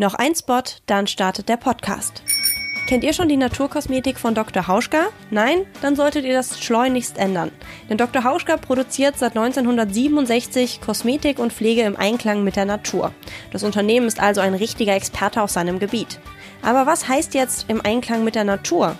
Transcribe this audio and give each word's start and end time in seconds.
Noch 0.00 0.14
ein 0.14 0.34
Spot, 0.34 0.62
dann 0.86 1.06
startet 1.06 1.50
der 1.50 1.58
Podcast. 1.58 2.22
Kennt 2.86 3.04
ihr 3.04 3.12
schon 3.12 3.28
die 3.28 3.36
Naturkosmetik 3.36 4.18
von 4.18 4.34
Dr. 4.34 4.66
Hauschka? 4.66 5.08
Nein? 5.28 5.66
Dann 5.82 5.94
solltet 5.94 6.24
ihr 6.24 6.32
das 6.32 6.58
schleunigst 6.58 7.18
ändern. 7.18 7.50
Denn 7.90 7.98
Dr. 7.98 8.24
Hauschka 8.24 8.56
produziert 8.56 9.18
seit 9.18 9.36
1967 9.36 10.80
Kosmetik 10.80 11.38
und 11.38 11.52
Pflege 11.52 11.82
im 11.82 11.96
Einklang 11.96 12.42
mit 12.42 12.56
der 12.56 12.64
Natur. 12.64 13.12
Das 13.52 13.62
Unternehmen 13.62 14.06
ist 14.06 14.20
also 14.20 14.40
ein 14.40 14.54
richtiger 14.54 14.94
Experte 14.94 15.42
auf 15.42 15.50
seinem 15.50 15.78
Gebiet. 15.78 16.18
Aber 16.62 16.86
was 16.86 17.06
heißt 17.06 17.34
jetzt 17.34 17.66
im 17.68 17.84
Einklang 17.84 18.24
mit 18.24 18.36
der 18.36 18.44
Natur? 18.44 18.96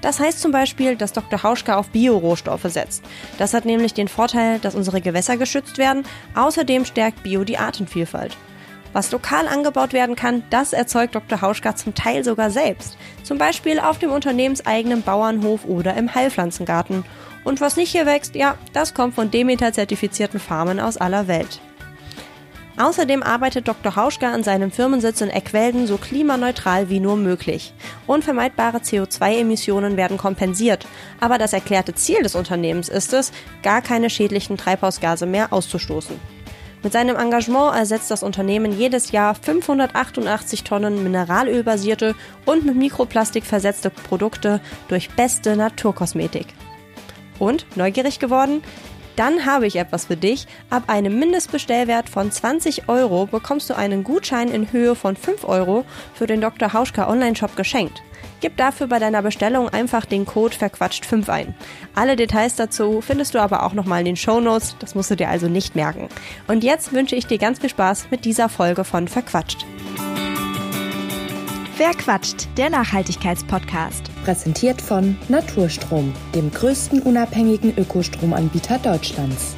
Das 0.00 0.18
heißt 0.18 0.40
zum 0.40 0.50
Beispiel, 0.50 0.96
dass 0.96 1.12
Dr. 1.12 1.44
Hauschka 1.44 1.76
auf 1.76 1.90
Biorohstoffe 1.90 2.66
setzt. 2.66 3.04
Das 3.38 3.54
hat 3.54 3.64
nämlich 3.64 3.94
den 3.94 4.08
Vorteil, 4.08 4.58
dass 4.58 4.74
unsere 4.74 5.00
Gewässer 5.00 5.36
geschützt 5.36 5.78
werden. 5.78 6.02
Außerdem 6.34 6.84
stärkt 6.84 7.22
Bio 7.22 7.44
die 7.44 7.58
Artenvielfalt. 7.58 8.36
Was 8.92 9.10
lokal 9.10 9.48
angebaut 9.48 9.92
werden 9.92 10.16
kann, 10.16 10.42
das 10.50 10.72
erzeugt 10.72 11.14
Dr. 11.14 11.40
Hauschka 11.40 11.74
zum 11.76 11.94
Teil 11.94 12.24
sogar 12.24 12.50
selbst. 12.50 12.98
Zum 13.22 13.38
Beispiel 13.38 13.80
auf 13.80 13.98
dem 13.98 14.10
unternehmenseigenen 14.10 15.02
Bauernhof 15.02 15.64
oder 15.64 15.94
im 15.96 16.14
Heilpflanzengarten. 16.14 17.04
Und 17.44 17.60
was 17.60 17.76
nicht 17.76 17.90
hier 17.90 18.06
wächst, 18.06 18.34
ja, 18.34 18.56
das 18.72 18.94
kommt 18.94 19.14
von 19.14 19.30
Demeter-zertifizierten 19.30 20.40
Farmen 20.40 20.78
aus 20.78 20.98
aller 20.98 21.26
Welt. 21.26 21.60
Außerdem 22.78 23.22
arbeitet 23.22 23.68
Dr. 23.68 23.96
Hauschka 23.96 24.32
an 24.32 24.42
seinem 24.42 24.70
Firmensitz 24.70 25.20
in 25.20 25.28
Eckwelden 25.28 25.86
so 25.86 25.98
klimaneutral 25.98 26.88
wie 26.88 27.00
nur 27.00 27.16
möglich. 27.16 27.74
Unvermeidbare 28.06 28.78
CO2-Emissionen 28.78 29.96
werden 29.96 30.16
kompensiert, 30.16 30.86
aber 31.20 31.36
das 31.36 31.52
erklärte 31.52 31.94
Ziel 31.94 32.22
des 32.22 32.34
Unternehmens 32.34 32.88
ist 32.88 33.12
es, 33.12 33.32
gar 33.62 33.82
keine 33.82 34.08
schädlichen 34.08 34.56
Treibhausgase 34.56 35.26
mehr 35.26 35.52
auszustoßen. 35.52 36.18
Mit 36.82 36.92
seinem 36.92 37.16
Engagement 37.16 37.76
ersetzt 37.76 38.10
das 38.10 38.24
Unternehmen 38.24 38.76
jedes 38.76 39.12
Jahr 39.12 39.36
588 39.36 40.64
Tonnen 40.64 41.02
mineralölbasierte 41.04 42.16
und 42.44 42.64
mit 42.64 42.74
Mikroplastik 42.74 43.44
versetzte 43.44 43.90
Produkte 43.90 44.60
durch 44.88 45.10
beste 45.10 45.54
Naturkosmetik. 45.54 46.46
Und, 47.38 47.66
neugierig 47.76 48.18
geworden? 48.18 48.62
Dann 49.14 49.46
habe 49.46 49.66
ich 49.66 49.76
etwas 49.76 50.06
für 50.06 50.16
dich. 50.16 50.46
Ab 50.70 50.84
einem 50.88 51.18
Mindestbestellwert 51.18 52.08
von 52.08 52.32
20 52.32 52.88
Euro 52.88 53.26
bekommst 53.26 53.70
du 53.70 53.76
einen 53.76 54.02
Gutschein 54.02 54.48
in 54.48 54.72
Höhe 54.72 54.94
von 54.96 55.16
5 55.16 55.44
Euro 55.44 55.84
für 56.14 56.26
den 56.26 56.40
Dr. 56.40 56.72
Hauschka 56.72 57.08
Online-Shop 57.08 57.54
geschenkt. 57.54 58.02
Gib 58.42 58.56
dafür 58.56 58.88
bei 58.88 58.98
deiner 58.98 59.22
Bestellung 59.22 59.68
einfach 59.68 60.04
den 60.04 60.26
Code 60.26 60.56
verquatscht5 60.56 61.28
ein. 61.28 61.54
Alle 61.94 62.16
Details 62.16 62.56
dazu 62.56 63.00
findest 63.00 63.34
du 63.34 63.38
aber 63.38 63.62
auch 63.62 63.72
nochmal 63.72 64.00
in 64.00 64.04
den 64.04 64.16
Show 64.16 64.40
Notes, 64.40 64.74
das 64.80 64.96
musst 64.96 65.12
du 65.12 65.16
dir 65.16 65.28
also 65.28 65.46
nicht 65.46 65.76
merken. 65.76 66.08
Und 66.48 66.64
jetzt 66.64 66.92
wünsche 66.92 67.14
ich 67.14 67.28
dir 67.28 67.38
ganz 67.38 67.60
viel 67.60 67.70
Spaß 67.70 68.08
mit 68.10 68.24
dieser 68.24 68.48
Folge 68.48 68.82
von 68.82 69.06
Verquatscht. 69.06 69.64
Verquatscht, 71.76 72.48
der 72.56 72.70
Nachhaltigkeitspodcast. 72.70 74.10
Präsentiert 74.24 74.82
von 74.82 75.16
Naturstrom, 75.28 76.12
dem 76.34 76.50
größten 76.50 77.00
unabhängigen 77.00 77.78
Ökostromanbieter 77.78 78.78
Deutschlands. 78.78 79.54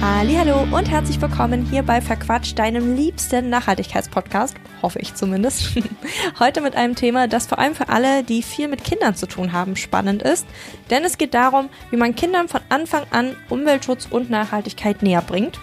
Hallo 0.00 0.62
und 0.70 0.88
herzlich 0.88 1.20
willkommen 1.20 1.66
hier 1.68 1.82
bei 1.82 2.00
Verquatscht, 2.00 2.56
deinem 2.56 2.94
liebsten 2.94 3.50
Nachhaltigkeitspodcast, 3.50 4.54
hoffe 4.82 4.98
ich 4.98 5.14
zumindest. 5.14 5.70
Heute 6.38 6.60
mit 6.60 6.74
einem 6.74 6.94
Thema, 6.94 7.28
das 7.28 7.46
vor 7.46 7.58
allem 7.58 7.74
für 7.74 7.88
alle, 7.88 8.22
die 8.22 8.42
viel 8.42 8.68
mit 8.68 8.84
Kindern 8.84 9.14
zu 9.14 9.26
tun 9.26 9.52
haben, 9.52 9.76
spannend 9.76 10.22
ist, 10.22 10.46
denn 10.90 11.04
es 11.04 11.18
geht 11.18 11.34
darum, 11.34 11.68
wie 11.90 11.96
man 11.96 12.14
Kindern 12.14 12.48
von 12.48 12.60
Anfang 12.68 13.04
an 13.10 13.36
Umweltschutz 13.48 14.06
und 14.10 14.30
Nachhaltigkeit 14.30 15.02
näher 15.02 15.22
bringt 15.22 15.58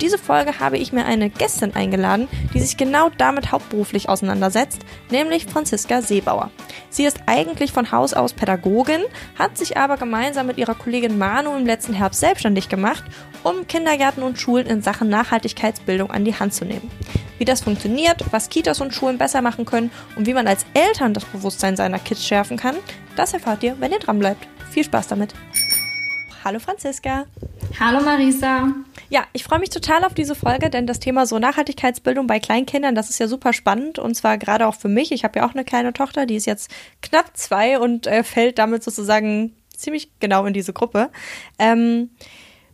diese 0.00 0.16
Folge 0.16 0.60
habe 0.60 0.78
ich 0.78 0.92
mir 0.92 1.04
eine 1.04 1.28
Gästin 1.28 1.74
eingeladen, 1.74 2.28
die 2.54 2.60
sich 2.60 2.76
genau 2.76 3.10
damit 3.18 3.52
hauptberuflich 3.52 4.08
auseinandersetzt, 4.08 4.80
nämlich 5.10 5.44
Franziska 5.44 6.00
Seebauer. 6.00 6.50
Sie 6.88 7.04
ist 7.04 7.20
eigentlich 7.26 7.72
von 7.72 7.92
Haus 7.92 8.14
aus 8.14 8.32
Pädagogin, 8.32 9.02
hat 9.38 9.58
sich 9.58 9.76
aber 9.76 9.98
gemeinsam 9.98 10.46
mit 10.46 10.56
ihrer 10.56 10.74
Kollegin 10.74 11.18
Manu 11.18 11.54
im 11.54 11.66
letzten 11.66 11.92
Herbst 11.92 12.20
selbstständig 12.20 12.68
gemacht, 12.68 13.04
um 13.42 13.66
Kindergärten 13.66 14.22
und 14.22 14.40
Schulen 14.40 14.66
in 14.66 14.80
Sachen 14.80 15.10
Nachhaltigkeitsbildung 15.10 16.10
an 16.10 16.24
die 16.24 16.34
Hand 16.34 16.54
zu 16.54 16.64
nehmen. 16.64 16.90
Wie 17.40 17.46
das 17.46 17.62
funktioniert, 17.62 18.22
was 18.32 18.50
Kitas 18.50 18.82
und 18.82 18.92
Schulen 18.92 19.16
besser 19.16 19.40
machen 19.40 19.64
können 19.64 19.90
und 20.14 20.26
wie 20.26 20.34
man 20.34 20.46
als 20.46 20.66
Eltern 20.74 21.14
das 21.14 21.24
Bewusstsein 21.24 21.74
seiner 21.74 21.98
Kids 21.98 22.22
schärfen 22.22 22.58
kann, 22.58 22.76
das 23.16 23.32
erfahrt 23.32 23.62
ihr, 23.62 23.76
wenn 23.80 23.92
ihr 23.92 23.98
dran 23.98 24.18
bleibt. 24.18 24.46
Viel 24.70 24.84
Spaß 24.84 25.08
damit. 25.08 25.32
Hallo 26.44 26.58
Franziska. 26.58 27.24
Hallo 27.80 28.02
Marisa. 28.04 28.74
Ja, 29.08 29.24
ich 29.32 29.42
freue 29.42 29.58
mich 29.58 29.70
total 29.70 30.04
auf 30.04 30.12
diese 30.12 30.34
Folge, 30.34 30.68
denn 30.68 30.86
das 30.86 31.00
Thema 31.00 31.24
so 31.24 31.38
Nachhaltigkeitsbildung 31.38 32.26
bei 32.26 32.40
Kleinkindern, 32.40 32.94
das 32.94 33.08
ist 33.08 33.18
ja 33.18 33.26
super 33.26 33.54
spannend 33.54 33.98
und 33.98 34.14
zwar 34.14 34.36
gerade 34.36 34.66
auch 34.66 34.74
für 34.74 34.88
mich. 34.88 35.10
Ich 35.10 35.24
habe 35.24 35.38
ja 35.38 35.48
auch 35.48 35.54
eine 35.54 35.64
kleine 35.64 35.94
Tochter, 35.94 36.26
die 36.26 36.36
ist 36.36 36.44
jetzt 36.44 36.70
knapp 37.00 37.34
zwei 37.38 37.78
und 37.78 38.06
äh, 38.06 38.22
fällt 38.22 38.58
damit 38.58 38.84
sozusagen 38.84 39.56
ziemlich 39.74 40.10
genau 40.20 40.44
in 40.44 40.52
diese 40.52 40.74
Gruppe. 40.74 41.08
Ähm, 41.58 42.10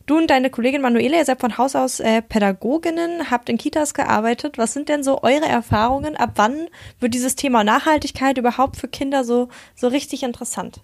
Du 0.06 0.16
und 0.16 0.30
deine 0.30 0.50
Kollegin 0.50 0.82
Manuela, 0.82 1.16
ihr 1.18 1.24
seid 1.24 1.40
von 1.40 1.58
Haus 1.58 1.74
aus 1.74 1.98
äh, 1.98 2.22
Pädagoginnen, 2.22 3.28
habt 3.28 3.48
in 3.48 3.58
Kitas 3.58 3.92
gearbeitet. 3.92 4.56
Was 4.56 4.72
sind 4.72 4.88
denn 4.88 5.02
so 5.02 5.24
eure 5.24 5.46
Erfahrungen? 5.46 6.16
Ab 6.16 6.32
wann 6.36 6.68
wird 7.00 7.12
dieses 7.12 7.34
Thema 7.34 7.64
Nachhaltigkeit 7.64 8.38
überhaupt 8.38 8.76
für 8.76 8.86
Kinder 8.86 9.24
so, 9.24 9.48
so 9.74 9.88
richtig 9.88 10.22
interessant? 10.22 10.80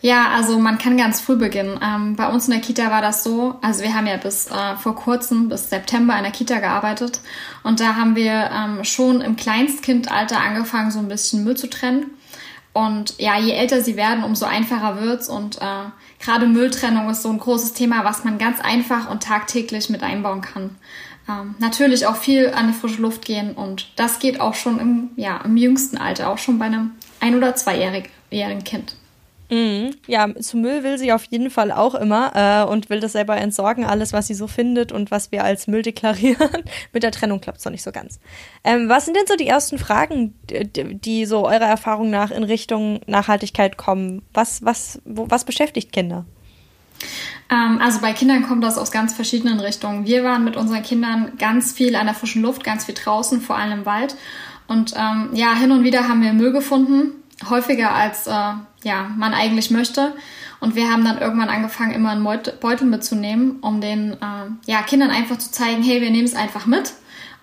Ja, 0.00 0.28
also 0.28 0.60
man 0.60 0.78
kann 0.78 0.96
ganz 0.96 1.20
früh 1.20 1.34
beginnen. 1.34 1.80
Ähm, 1.82 2.14
bei 2.14 2.28
uns 2.28 2.46
in 2.46 2.52
der 2.52 2.60
Kita 2.60 2.92
war 2.92 3.02
das 3.02 3.24
so, 3.24 3.56
also 3.60 3.82
wir 3.82 3.92
haben 3.92 4.06
ja 4.06 4.16
bis 4.18 4.46
äh, 4.46 4.76
vor 4.76 4.94
kurzem, 4.94 5.48
bis 5.48 5.68
September 5.68 6.16
in 6.16 6.22
der 6.22 6.32
Kita 6.32 6.60
gearbeitet 6.60 7.20
und 7.64 7.80
da 7.80 7.96
haben 7.96 8.14
wir 8.14 8.50
ähm, 8.54 8.84
schon 8.84 9.20
im 9.20 9.34
Kleinstkindalter 9.34 10.40
angefangen, 10.40 10.92
so 10.92 11.00
ein 11.00 11.08
bisschen 11.08 11.42
Müll 11.42 11.56
zu 11.56 11.68
trennen. 11.68 12.12
Und 12.72 13.18
ja, 13.18 13.38
je 13.38 13.52
älter 13.52 13.82
sie 13.82 13.96
werden, 13.96 14.22
umso 14.22 14.46
einfacher 14.46 15.00
wird's 15.00 15.28
und 15.28 15.60
äh, 15.60 15.90
gerade 16.20 16.46
Mülltrennung 16.46 17.10
ist 17.10 17.22
so 17.22 17.30
ein 17.30 17.38
großes 17.38 17.72
Thema, 17.72 18.04
was 18.04 18.22
man 18.22 18.38
ganz 18.38 18.60
einfach 18.60 19.10
und 19.10 19.24
tagtäglich 19.24 19.90
mit 19.90 20.04
einbauen 20.04 20.40
kann. 20.40 20.76
Ähm, 21.28 21.56
natürlich 21.58 22.06
auch 22.06 22.16
viel 22.16 22.50
an 22.50 22.68
die 22.68 22.72
frische 22.72 23.02
Luft 23.02 23.24
gehen 23.24 23.54
und 23.54 23.90
das 23.96 24.20
geht 24.20 24.40
auch 24.40 24.54
schon 24.54 24.78
im, 24.78 25.10
ja, 25.16 25.38
im 25.38 25.56
jüngsten 25.56 25.98
Alter, 25.98 26.30
auch 26.30 26.38
schon 26.38 26.60
bei 26.60 26.66
einem 26.66 26.92
ein- 27.18 27.36
oder 27.36 27.56
zweijährigen 27.56 28.64
Kind. 28.64 28.94
Mhm. 29.50 29.96
Ja, 30.06 30.32
zu 30.36 30.56
Müll 30.56 30.84
will 30.84 30.96
sie 30.96 31.12
auf 31.12 31.24
jeden 31.24 31.50
Fall 31.50 31.72
auch 31.72 31.94
immer 31.96 32.32
äh, 32.34 32.70
und 32.70 32.88
will 32.88 33.00
das 33.00 33.12
selber 33.12 33.36
entsorgen, 33.36 33.84
alles, 33.84 34.12
was 34.12 34.28
sie 34.28 34.34
so 34.34 34.46
findet 34.46 34.92
und 34.92 35.10
was 35.10 35.32
wir 35.32 35.42
als 35.42 35.66
Müll 35.66 35.82
deklarieren. 35.82 36.64
Mit 36.92 37.02
der 37.02 37.10
Trennung 37.10 37.40
klappt 37.40 37.58
es 37.58 37.64
noch 37.64 37.72
nicht 37.72 37.82
so 37.82 37.90
ganz. 37.90 38.20
Ähm, 38.62 38.88
was 38.88 39.04
sind 39.04 39.16
denn 39.16 39.26
so 39.26 39.34
die 39.34 39.48
ersten 39.48 39.78
Fragen, 39.78 40.34
die, 40.48 40.94
die, 40.94 41.26
so 41.26 41.46
eurer 41.46 41.66
Erfahrung 41.66 42.10
nach 42.10 42.30
in 42.30 42.44
Richtung 42.44 43.00
Nachhaltigkeit 43.06 43.76
kommen? 43.76 44.22
Was, 44.32 44.64
was, 44.64 45.00
wo, 45.04 45.28
was 45.28 45.44
beschäftigt 45.44 45.92
Kinder? 45.92 46.24
Ähm, 47.50 47.80
also 47.82 48.00
bei 48.00 48.12
Kindern 48.12 48.46
kommt 48.46 48.62
das 48.62 48.78
aus 48.78 48.92
ganz 48.92 49.14
verschiedenen 49.14 49.58
Richtungen. 49.58 50.06
Wir 50.06 50.22
waren 50.22 50.44
mit 50.44 50.56
unseren 50.56 50.82
Kindern 50.82 51.32
ganz 51.38 51.72
viel 51.72 51.96
an 51.96 52.06
der 52.06 52.14
frischen 52.14 52.42
Luft, 52.42 52.62
ganz 52.62 52.84
viel 52.84 52.94
draußen, 52.94 53.40
vor 53.40 53.56
allem 53.56 53.80
im 53.80 53.86
Wald. 53.86 54.14
Und 54.68 54.94
ähm, 54.96 55.30
ja, 55.32 55.54
hin 55.54 55.72
und 55.72 55.82
wieder 55.82 56.08
haben 56.08 56.22
wir 56.22 56.32
Müll 56.32 56.52
gefunden, 56.52 57.19
häufiger 57.48 57.94
als 57.94 58.26
äh, 58.26 58.52
ja, 58.82 59.10
man 59.16 59.34
eigentlich 59.34 59.70
möchte. 59.70 60.14
Und 60.60 60.74
wir 60.74 60.90
haben 60.90 61.04
dann 61.04 61.20
irgendwann 61.20 61.48
angefangen, 61.48 61.92
immer 61.92 62.10
einen 62.10 62.24
Beutel 62.24 62.86
mitzunehmen, 62.86 63.60
um 63.60 63.80
den 63.80 64.12
äh, 64.12 64.70
ja, 64.70 64.82
Kindern 64.82 65.10
einfach 65.10 65.38
zu 65.38 65.50
zeigen, 65.50 65.82
hey, 65.82 66.00
wir 66.00 66.10
nehmen 66.10 66.26
es 66.26 66.34
einfach 66.34 66.66
mit 66.66 66.92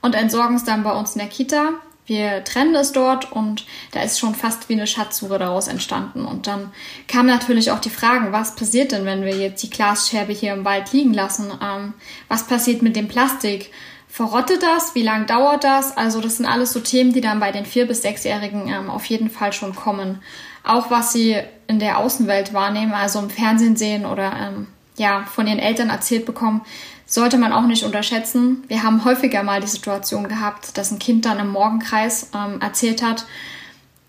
und 0.02 0.16
entsorgen 0.16 0.56
es 0.56 0.64
dann 0.64 0.84
bei 0.84 0.92
uns 0.92 1.14
in 1.14 1.20
der 1.20 1.30
Kita. 1.30 1.74
Wir 2.06 2.44
trennen 2.46 2.74
es 2.76 2.94
dort 2.94 3.34
und 3.34 3.66
da 3.92 4.02
ist 4.02 4.18
schon 4.18 4.34
fast 4.34 4.70
wie 4.70 4.74
eine 4.74 4.88
Schatzsuche 4.88 5.38
daraus 5.38 5.68
entstanden. 5.68 6.26
Und 6.26 6.48
dann 6.48 6.72
kamen 7.10 7.28
natürlich 7.28 7.72
auch 7.72 7.80
die 7.80 7.90
Fragen, 7.90 8.32
was 8.32 8.56
passiert 8.56 8.94
denn, 8.94 9.04
wenn 9.04 9.24
wir 9.24 9.36
jetzt 9.36 9.62
die 9.62 9.70
Glasscherbe 9.70 10.32
hier 10.32 10.54
im 10.54 10.64
Wald 10.64 10.94
liegen 10.94 11.14
lassen? 11.14 11.52
Ähm, 11.62 11.94
was 12.30 12.48
passiert 12.48 12.82
mit 12.82 12.96
dem 12.96 13.10
Plastik? 13.10 13.72
Verrottet 14.18 14.64
das? 14.64 14.96
Wie 14.96 15.04
lange 15.04 15.26
dauert 15.26 15.64
das? 15.64 15.96
Also 15.96 16.22
das 16.22 16.38
sind 16.38 16.46
alles 16.46 16.74
so 16.74 16.80
Themen, 16.80 17.14
die 17.14 17.22
dann 17.22 17.40
bei 17.40 17.52
den 17.52 17.66
vier 17.66 17.88
bis 17.88 18.02
sechsjährigen 18.02 18.68
ähm, 18.68 18.90
auf 18.90 19.06
jeden 19.06 19.30
Fall 19.30 19.54
schon 19.54 19.76
kommen 19.76 20.20
auch 20.68 20.92
was 20.92 21.14
sie 21.14 21.38
in 21.68 21.80
der 21.80 21.98
Außenwelt 21.98 22.54
wahrnehmen, 22.54 22.94
also 22.94 23.20
im 23.20 23.30
Fernsehen 23.30 23.76
sehen 23.76 24.06
oder 24.06 24.34
ähm, 24.34 24.68
ja, 24.98 25.24
von 25.24 25.48
ihren 25.48 25.60
Eltern 25.60 25.90
erzählt 25.90 26.26
bekommen, 26.26 26.62
sollte 27.06 27.38
man 27.38 27.54
auch 27.54 27.66
nicht 27.66 27.84
unterschätzen. 27.84 28.64
Wir 28.68 28.84
haben 28.84 29.06
häufiger 29.06 29.44
mal 29.44 29.62
die 29.62 29.68
Situation 29.68 30.28
gehabt, 30.28 30.78
dass 30.78 30.92
ein 30.92 31.00
Kind 31.00 31.26
dann 31.26 31.40
im 31.40 31.50
Morgenkreis 31.50 32.32
ähm, 32.36 32.60
erzählt 32.62 33.02
hat, 33.02 33.26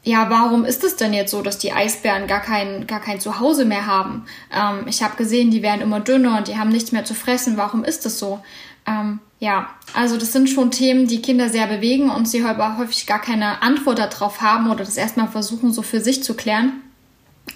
ja, 0.04 0.30
warum 0.30 0.64
ist 0.64 0.84
es 0.84 0.96
denn 0.96 1.12
jetzt 1.12 1.32
so, 1.32 1.42
dass 1.42 1.58
die 1.58 1.72
Eisbären 1.72 2.26
gar 2.26 2.40
kein, 2.40 2.86
gar 2.86 3.00
kein 3.00 3.20
Zuhause 3.20 3.64
mehr 3.64 3.86
haben? 3.86 4.24
Ähm, 4.52 4.86
ich 4.88 5.02
habe 5.02 5.16
gesehen, 5.16 5.50
die 5.50 5.62
werden 5.62 5.82
immer 5.82 6.00
dünner 6.00 6.38
und 6.38 6.48
die 6.48 6.56
haben 6.56 6.70
nichts 6.70 6.92
mehr 6.92 7.04
zu 7.04 7.14
fressen. 7.14 7.56
Warum 7.56 7.84
ist 7.84 8.06
es 8.06 8.18
so? 8.18 8.40
Ähm, 8.86 9.18
ja, 9.40 9.70
also 9.94 10.16
das 10.16 10.32
sind 10.32 10.50
schon 10.50 10.70
Themen, 10.70 11.06
die 11.06 11.22
Kinder 11.22 11.48
sehr 11.48 11.66
bewegen 11.66 12.10
und 12.10 12.28
sie 12.28 12.44
häufig 12.44 13.06
gar 13.06 13.20
keine 13.20 13.62
Antwort 13.62 13.98
darauf 13.98 14.40
haben 14.40 14.70
oder 14.70 14.84
das 14.84 14.96
erstmal 14.96 15.28
versuchen, 15.28 15.72
so 15.72 15.82
für 15.82 16.00
sich 16.00 16.24
zu 16.24 16.34
klären. 16.34 16.82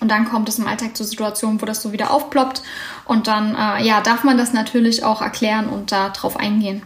Und 0.01 0.11
dann 0.11 0.25
kommt 0.25 0.49
es 0.49 0.59
im 0.59 0.67
Alltag 0.67 0.97
zu 0.97 1.05
Situationen, 1.05 1.61
wo 1.61 1.67
das 1.67 1.83
so 1.83 1.93
wieder 1.93 2.11
aufploppt. 2.13 2.63
Und 3.05 3.27
dann, 3.27 3.55
äh, 3.55 3.85
ja, 3.85 4.01
darf 4.01 4.25
man 4.25 4.39
das 4.39 4.53
natürlich 4.53 5.05
auch 5.05 5.21
erklären 5.21 5.69
und 5.69 5.93
da 5.93 6.09
drauf 6.09 6.37
eingehen. 6.37 6.83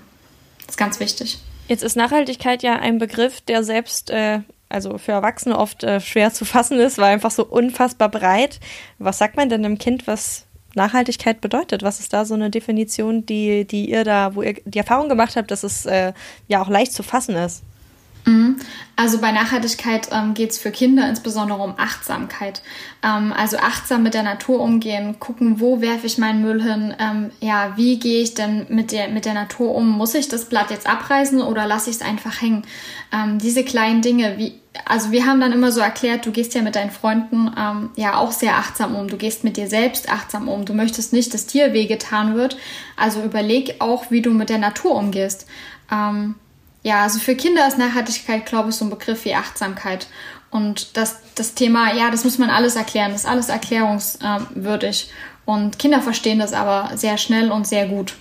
Das 0.61 0.71
ist 0.71 0.77
ganz 0.77 0.99
wichtig. 0.99 1.39
Jetzt 1.69 1.83
ist 1.83 1.97
Nachhaltigkeit 1.97 2.63
ja 2.63 2.77
ein 2.77 2.99
Begriff, 2.99 3.41
der 3.43 3.65
selbst, 3.65 4.11
äh, 4.11 4.41
also 4.69 4.99
für 4.99 5.13
Erwachsene 5.13 5.57
oft 5.57 5.85
äh, 5.85 6.01
schwer 6.01 6.33
zu 6.33 6.45
fassen 6.45 6.79
ist, 6.79 6.99
weil 6.99 7.13
einfach 7.13 7.31
so 7.31 7.45
unfassbar 7.45 8.09
breit. 8.09 8.61
Was 8.99 9.19
sagt 9.19 9.37
man 9.37 9.49
denn 9.49 9.65
einem 9.65 9.79
Kind, 9.79 10.07
was 10.07 10.46
Nachhaltigkeit 10.77 11.41
bedeutet? 11.41 11.83
Was 11.83 12.01
ist 12.01 12.13
da 12.13 12.25
so 12.25 12.35
eine 12.35 12.51
Definition, 12.51 13.27
die, 13.27 13.65
die 13.65 13.91
ihr 13.91 14.05
da, 14.05 14.35
wo 14.35 14.43
ihr 14.43 14.55
die 14.65 14.79
Erfahrung 14.79 15.09
gemacht 15.09 15.37
habt, 15.37 15.51
dass 15.51 15.63
es 15.63 15.87
äh, 15.87 16.13
ja 16.49 16.63
auch 16.63 16.69
leicht 16.69 16.93
zu 16.93 17.03
fassen 17.03 17.35
ist? 17.35 17.63
Mhm. 18.27 18.57
Also 18.97 19.19
bei 19.19 19.31
Nachhaltigkeit 19.31 20.09
ähm, 20.11 20.35
geht 20.35 20.51
es 20.51 20.59
für 20.59 20.73
Kinder 20.73 21.09
insbesondere 21.09 21.63
um 21.63 21.75
Achtsamkeit. 21.77 22.61
Ähm, 23.03 23.33
also 23.33 23.57
achtsam 23.59 24.03
mit 24.03 24.15
der 24.15 24.25
Natur 24.25 24.61
umgehen, 24.61 25.21
gucken, 25.21 25.61
wo 25.61 25.81
werfe 25.81 26.07
ich 26.07 26.19
meinen 26.19 26.43
Müll 26.43 26.63
hin, 26.63 26.95
ähm, 26.99 27.31
ja, 27.41 27.75
wie 27.77 27.99
gehe 27.99 28.23
ich 28.23 28.35
denn 28.35 28.67
mit 28.69 28.91
der, 28.91 29.09
mit 29.09 29.27
der 29.27 29.35
Natur 29.35 29.75
um? 29.75 29.89
Muss 29.91 30.15
ich 30.15 30.29
das 30.29 30.47
Blatt 30.47 30.71
jetzt 30.71 30.89
abreißen 30.89 31.41
oder 31.41 31.67
lasse 31.67 31.89
ich 31.89 31.97
es 31.97 32.03
einfach 32.03 32.41
hängen? 32.43 32.63
Ähm, 33.13 33.39
diese 33.39 33.63
kleinen 33.63 34.03
Dinge, 34.03 34.39
wie, 34.39 34.55
also 34.87 35.13
wir 35.13 35.25
haben 35.25 35.41
dann 35.41 35.53
immer 35.53 35.71
so 35.71 35.81
erklärt, 35.81 36.27
du 36.27 36.33
gehst 36.33 36.55
ja 36.55 36.63
mit 36.63 36.75
deinen 36.75 36.91
Freunden 36.91 37.53
ähm, 37.57 37.91
ja 37.95 38.17
auch 38.17 38.33
sehr 38.33 38.57
achtsam 38.57 38.97
um, 38.97 39.07
du 39.07 39.17
gehst 39.17 39.45
mit 39.45 39.57
dir 39.57 39.69
selbst 39.69 40.11
achtsam 40.11 40.49
um, 40.49 40.65
du 40.65 40.75
möchtest 40.75 41.13
nicht, 41.13 41.33
dass 41.33 41.47
dir 41.47 41.73
wehgetan 41.73 42.35
wird, 42.35 42.57
also 42.97 43.23
überleg 43.23 43.77
auch, 43.79 44.11
wie 44.11 44.23
du 44.23 44.31
mit 44.31 44.49
der 44.49 44.59
Natur 44.59 44.97
umgehst. 44.97 45.47
Ähm, 45.93 46.35
ja, 46.87 47.03
also 47.03 47.19
für 47.19 47.35
Kinder 47.35 47.67
ist 47.67 47.79
Nachhaltigkeit, 47.79 48.47
glaube 48.47 48.69
ich, 48.69 48.77
so 48.77 48.85
ein 48.85 48.91
Begriff 48.91 49.25
wie 49.25 49.35
Achtsamkeit. 49.35 50.07
Und 50.53 50.97
das, 50.97 51.17
das 51.35 51.55
Thema, 51.55 51.93
ja, 51.93 52.13
das 52.13 52.23
muss 52.23 52.39
man 52.39 52.49
alles 52.49 52.77
erklären, 52.77 53.11
das 53.11 53.23
ist 53.23 53.29
alles 53.29 53.49
erklärungswürdig. 53.49 55.11
Und 55.45 55.81
Kinder 55.81 56.01
verstehen 56.01 56.39
das 56.39 56.53
aber 56.53 56.97
sehr 56.97 57.19
schnell 57.19 57.51
und 57.51 57.67
sehr 57.67 57.89
gut. 57.89 58.15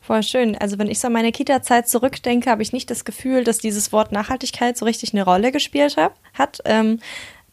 Voll 0.00 0.22
schön. 0.22 0.56
Also 0.56 0.78
wenn 0.78 0.88
ich 0.88 1.00
so 1.00 1.08
an 1.08 1.12
meine 1.12 1.32
Kita-Zeit 1.32 1.88
zurückdenke, 1.88 2.48
habe 2.48 2.62
ich 2.62 2.72
nicht 2.72 2.88
das 2.88 3.04
Gefühl, 3.04 3.42
dass 3.42 3.58
dieses 3.58 3.90
Wort 3.90 4.12
Nachhaltigkeit 4.12 4.78
so 4.78 4.84
richtig 4.84 5.12
eine 5.12 5.24
Rolle 5.24 5.50
gespielt 5.50 5.96
hat. 6.34 6.60
Ähm, 6.64 7.00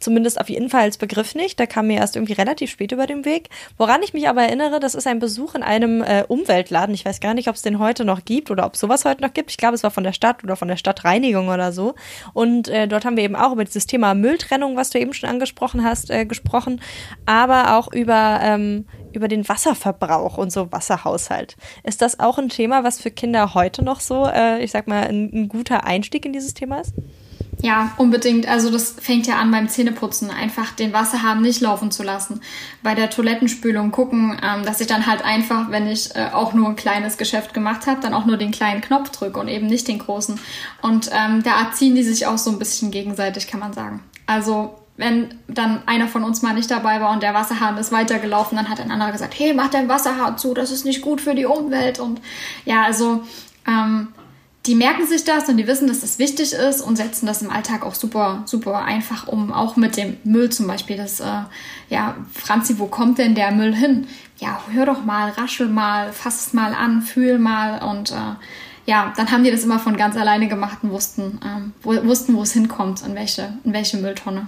Zumindest 0.01 0.39
auf 0.39 0.49
jeden 0.49 0.69
Fall 0.69 0.81
als 0.81 0.97
Begriff 0.97 1.35
nicht. 1.35 1.59
Der 1.59 1.67
kam 1.67 1.87
mir 1.87 1.97
erst 1.97 2.15
irgendwie 2.15 2.33
relativ 2.33 2.71
spät 2.71 2.91
über 2.91 3.07
den 3.07 3.23
Weg. 3.23 3.49
Woran 3.77 4.01
ich 4.03 4.13
mich 4.13 4.27
aber 4.27 4.43
erinnere, 4.43 4.79
das 4.79 4.95
ist 4.95 5.07
ein 5.07 5.19
Besuch 5.19 5.55
in 5.55 5.63
einem 5.63 6.01
äh, 6.01 6.23
Umweltladen. 6.27 6.93
Ich 6.93 7.05
weiß 7.05 7.19
gar 7.19 7.33
nicht, 7.33 7.47
ob 7.47 7.55
es 7.55 7.61
den 7.61 7.79
heute 7.79 8.03
noch 8.03 8.25
gibt 8.25 8.51
oder 8.51 8.65
ob 8.65 8.75
sowas 8.75 9.05
heute 9.05 9.21
noch 9.21 9.33
gibt. 9.33 9.51
Ich 9.51 9.57
glaube, 9.57 9.75
es 9.75 9.83
war 9.83 9.91
von 9.91 10.03
der 10.03 10.13
Stadt 10.13 10.43
oder 10.43 10.55
von 10.55 10.67
der 10.67 10.77
Stadtreinigung 10.77 11.47
oder 11.49 11.71
so. 11.71 11.95
Und 12.33 12.67
äh, 12.67 12.87
dort 12.87 13.05
haben 13.05 13.15
wir 13.15 13.23
eben 13.23 13.35
auch 13.35 13.53
über 13.53 13.63
dieses 13.63 13.85
Thema 13.85 14.13
Mülltrennung, 14.13 14.75
was 14.75 14.89
du 14.89 14.99
eben 14.99 15.13
schon 15.13 15.29
angesprochen 15.29 15.83
hast, 15.83 16.09
äh, 16.09 16.25
gesprochen, 16.25 16.81
aber 17.25 17.77
auch 17.77 17.91
über 17.93 18.39
ähm, 18.41 18.85
über 19.13 19.27
den 19.27 19.47
Wasserverbrauch 19.47 20.37
und 20.37 20.51
so 20.51 20.71
Wasserhaushalt. 20.71 21.57
Ist 21.83 22.01
das 22.01 22.19
auch 22.19 22.37
ein 22.37 22.49
Thema, 22.49 22.83
was 22.83 23.01
für 23.01 23.11
Kinder 23.11 23.53
heute 23.53 23.83
noch 23.83 23.99
so, 23.99 24.25
äh, 24.25 24.63
ich 24.63 24.71
sag 24.71 24.87
mal, 24.87 25.07
ein, 25.07 25.29
ein 25.33 25.49
guter 25.49 25.83
Einstieg 25.83 26.25
in 26.25 26.33
dieses 26.33 26.53
Thema 26.53 26.79
ist? 26.79 26.93
Ja, 27.61 27.93
unbedingt. 27.97 28.47
Also 28.47 28.71
das 28.71 28.95
fängt 28.99 29.27
ja 29.27 29.37
an 29.37 29.51
beim 29.51 29.69
Zähneputzen, 29.69 30.31
einfach 30.31 30.71
den 30.71 30.93
Wasserhahn 30.93 31.41
nicht 31.41 31.61
laufen 31.61 31.91
zu 31.91 32.01
lassen. 32.01 32.41
Bei 32.81 32.95
der 32.95 33.09
Toilettenspülung 33.09 33.91
gucken, 33.91 34.35
ähm, 34.43 34.65
dass 34.65 34.81
ich 34.81 34.87
dann 34.87 35.05
halt 35.05 35.23
einfach, 35.23 35.69
wenn 35.69 35.87
ich 35.87 36.15
äh, 36.15 36.29
auch 36.33 36.53
nur 36.53 36.69
ein 36.69 36.75
kleines 36.75 37.17
Geschäft 37.17 37.53
gemacht 37.53 37.85
habe, 37.85 38.01
dann 38.01 38.15
auch 38.15 38.25
nur 38.25 38.37
den 38.37 38.51
kleinen 38.51 38.81
Knopf 38.81 39.11
drücke 39.11 39.39
und 39.39 39.47
eben 39.47 39.67
nicht 39.67 39.87
den 39.87 39.99
großen. 39.99 40.39
Und 40.81 41.11
ähm, 41.13 41.43
da 41.43 41.61
erziehen 41.61 41.93
die 41.93 42.03
sich 42.03 42.25
auch 42.25 42.39
so 42.39 42.49
ein 42.49 42.57
bisschen 42.57 42.89
gegenseitig, 42.89 43.47
kann 43.47 43.59
man 43.59 43.73
sagen. 43.73 44.01
Also 44.25 44.75
wenn 44.97 45.35
dann 45.47 45.81
einer 45.85 46.07
von 46.07 46.23
uns 46.23 46.41
mal 46.41 46.53
nicht 46.53 46.69
dabei 46.69 46.99
war 46.99 47.11
und 47.11 47.21
der 47.21 47.33
Wasserhahn 47.33 47.77
ist 47.77 47.91
weitergelaufen, 47.91 48.55
dann 48.55 48.69
hat 48.69 48.79
ein 48.79 48.91
anderer 48.91 49.11
gesagt, 49.11 49.37
hey, 49.37 49.53
mach 49.53 49.69
dein 49.69 49.87
Wasserhahn 49.87 50.37
zu, 50.37 50.53
das 50.53 50.71
ist 50.71 50.85
nicht 50.85 51.01
gut 51.01 51.21
für 51.21 51.35
die 51.35 51.45
Umwelt. 51.45 51.99
Und 51.99 52.21
ja, 52.65 52.83
also 52.83 53.23
ähm, 53.67 54.09
die 54.67 54.75
merken 54.75 55.07
sich 55.07 55.23
das 55.23 55.49
und 55.49 55.57
die 55.57 55.65
wissen, 55.65 55.87
dass 55.87 56.01
das 56.01 56.19
wichtig 56.19 56.53
ist 56.53 56.81
und 56.81 56.95
setzen 56.95 57.25
das 57.25 57.41
im 57.41 57.49
Alltag 57.49 57.83
auch 57.83 57.95
super, 57.95 58.43
super 58.45 58.83
einfach 58.83 59.27
um. 59.27 59.51
Auch 59.51 59.75
mit 59.75 59.97
dem 59.97 60.17
Müll 60.23 60.51
zum 60.51 60.67
Beispiel. 60.67 60.97
Das, 60.97 61.19
äh, 61.19 61.43
ja, 61.89 62.15
Franzi, 62.33 62.77
wo 62.77 62.85
kommt 62.85 63.17
denn 63.17 63.33
der 63.33 63.51
Müll 63.51 63.73
hin? 63.73 64.07
Ja, 64.37 64.61
hör 64.71 64.85
doch 64.85 65.03
mal, 65.03 65.31
raschel 65.31 65.67
mal, 65.67 66.13
fass 66.13 66.47
es 66.47 66.53
mal 66.53 66.73
an, 66.73 67.01
fühl 67.01 67.39
mal 67.39 67.81
und 67.83 68.11
äh, 68.11 68.35
ja, 68.85 69.13
dann 69.15 69.31
haben 69.31 69.43
die 69.43 69.51
das 69.51 69.63
immer 69.63 69.79
von 69.79 69.97
ganz 69.97 70.15
alleine 70.15 70.47
gemacht 70.47 70.79
und 70.81 70.91
wussten, 70.91 71.39
ähm, 71.45 71.73
wo, 71.81 71.95
wussten, 72.05 72.35
wo 72.35 72.41
es 72.41 72.53
hinkommt, 72.53 73.01
in 73.05 73.15
welche, 73.15 73.53
in 73.63 73.73
welche 73.73 73.97
Mülltonne 73.97 74.47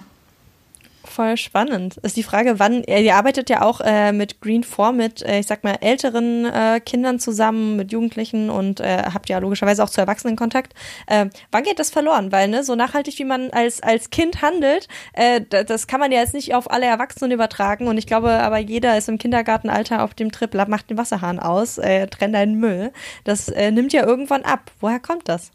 voll 1.03 1.38
spannend. 1.38 1.97
Ist 1.97 2.17
die 2.17 2.23
Frage, 2.23 2.59
wann, 2.59 2.83
ihr 2.83 3.15
arbeitet 3.15 3.50
ja 3.50 3.61
auch 3.61 3.81
äh, 3.81 4.11
mit 4.11 4.41
Green 4.41 4.63
4, 4.63 4.91
mit, 4.91 5.21
äh, 5.21 5.39
ich 5.39 5.47
sag 5.47 5.63
mal, 5.63 5.77
älteren 5.81 6.45
äh, 6.45 6.79
Kindern 6.79 7.19
zusammen, 7.19 7.75
mit 7.75 7.91
Jugendlichen 7.91 8.50
und 8.50 8.79
äh, 8.79 9.03
habt 9.13 9.29
ja 9.29 9.39
logischerweise 9.39 9.83
auch 9.83 9.89
zu 9.89 10.01
Erwachsenen 10.01 10.35
Kontakt. 10.35 10.73
Äh, 11.07 11.27
wann 11.51 11.63
geht 11.63 11.79
das 11.79 11.89
verloren? 11.89 12.31
Weil, 12.31 12.47
ne, 12.47 12.63
so 12.63 12.75
nachhaltig 12.75 13.19
wie 13.19 13.25
man 13.25 13.51
als, 13.51 13.81
als 13.81 14.09
Kind 14.09 14.41
handelt, 14.41 14.88
äh, 15.13 15.41
das 15.41 15.88
kann 15.88 16.00
man 16.00 16.11
ja 16.11 16.19
jetzt 16.19 16.33
nicht 16.33 16.55
auf 16.55 16.71
alle 16.71 16.85
Erwachsenen 16.85 17.31
übertragen 17.31 17.88
und 17.88 17.97
ich 17.97 18.07
glaube 18.07 18.31
aber 18.31 18.57
jeder 18.57 18.97
ist 18.97 19.09
im 19.09 19.17
Kindergartenalter 19.17 20.03
auf 20.03 20.13
dem 20.13 20.31
Trip, 20.31 20.53
macht 20.67 20.89
den 20.89 20.97
Wasserhahn 20.97 21.39
aus, 21.39 21.77
äh, 21.77 22.07
trennt 22.07 22.35
deinen 22.35 22.59
Müll. 22.59 22.91
Das 23.23 23.50
äh, 23.50 23.71
nimmt 23.71 23.94
ja 23.94 24.05
irgendwann 24.05 24.44
ab. 24.44 24.71
Woher 24.79 25.00
kommt 25.00 25.27
das? 25.29 25.51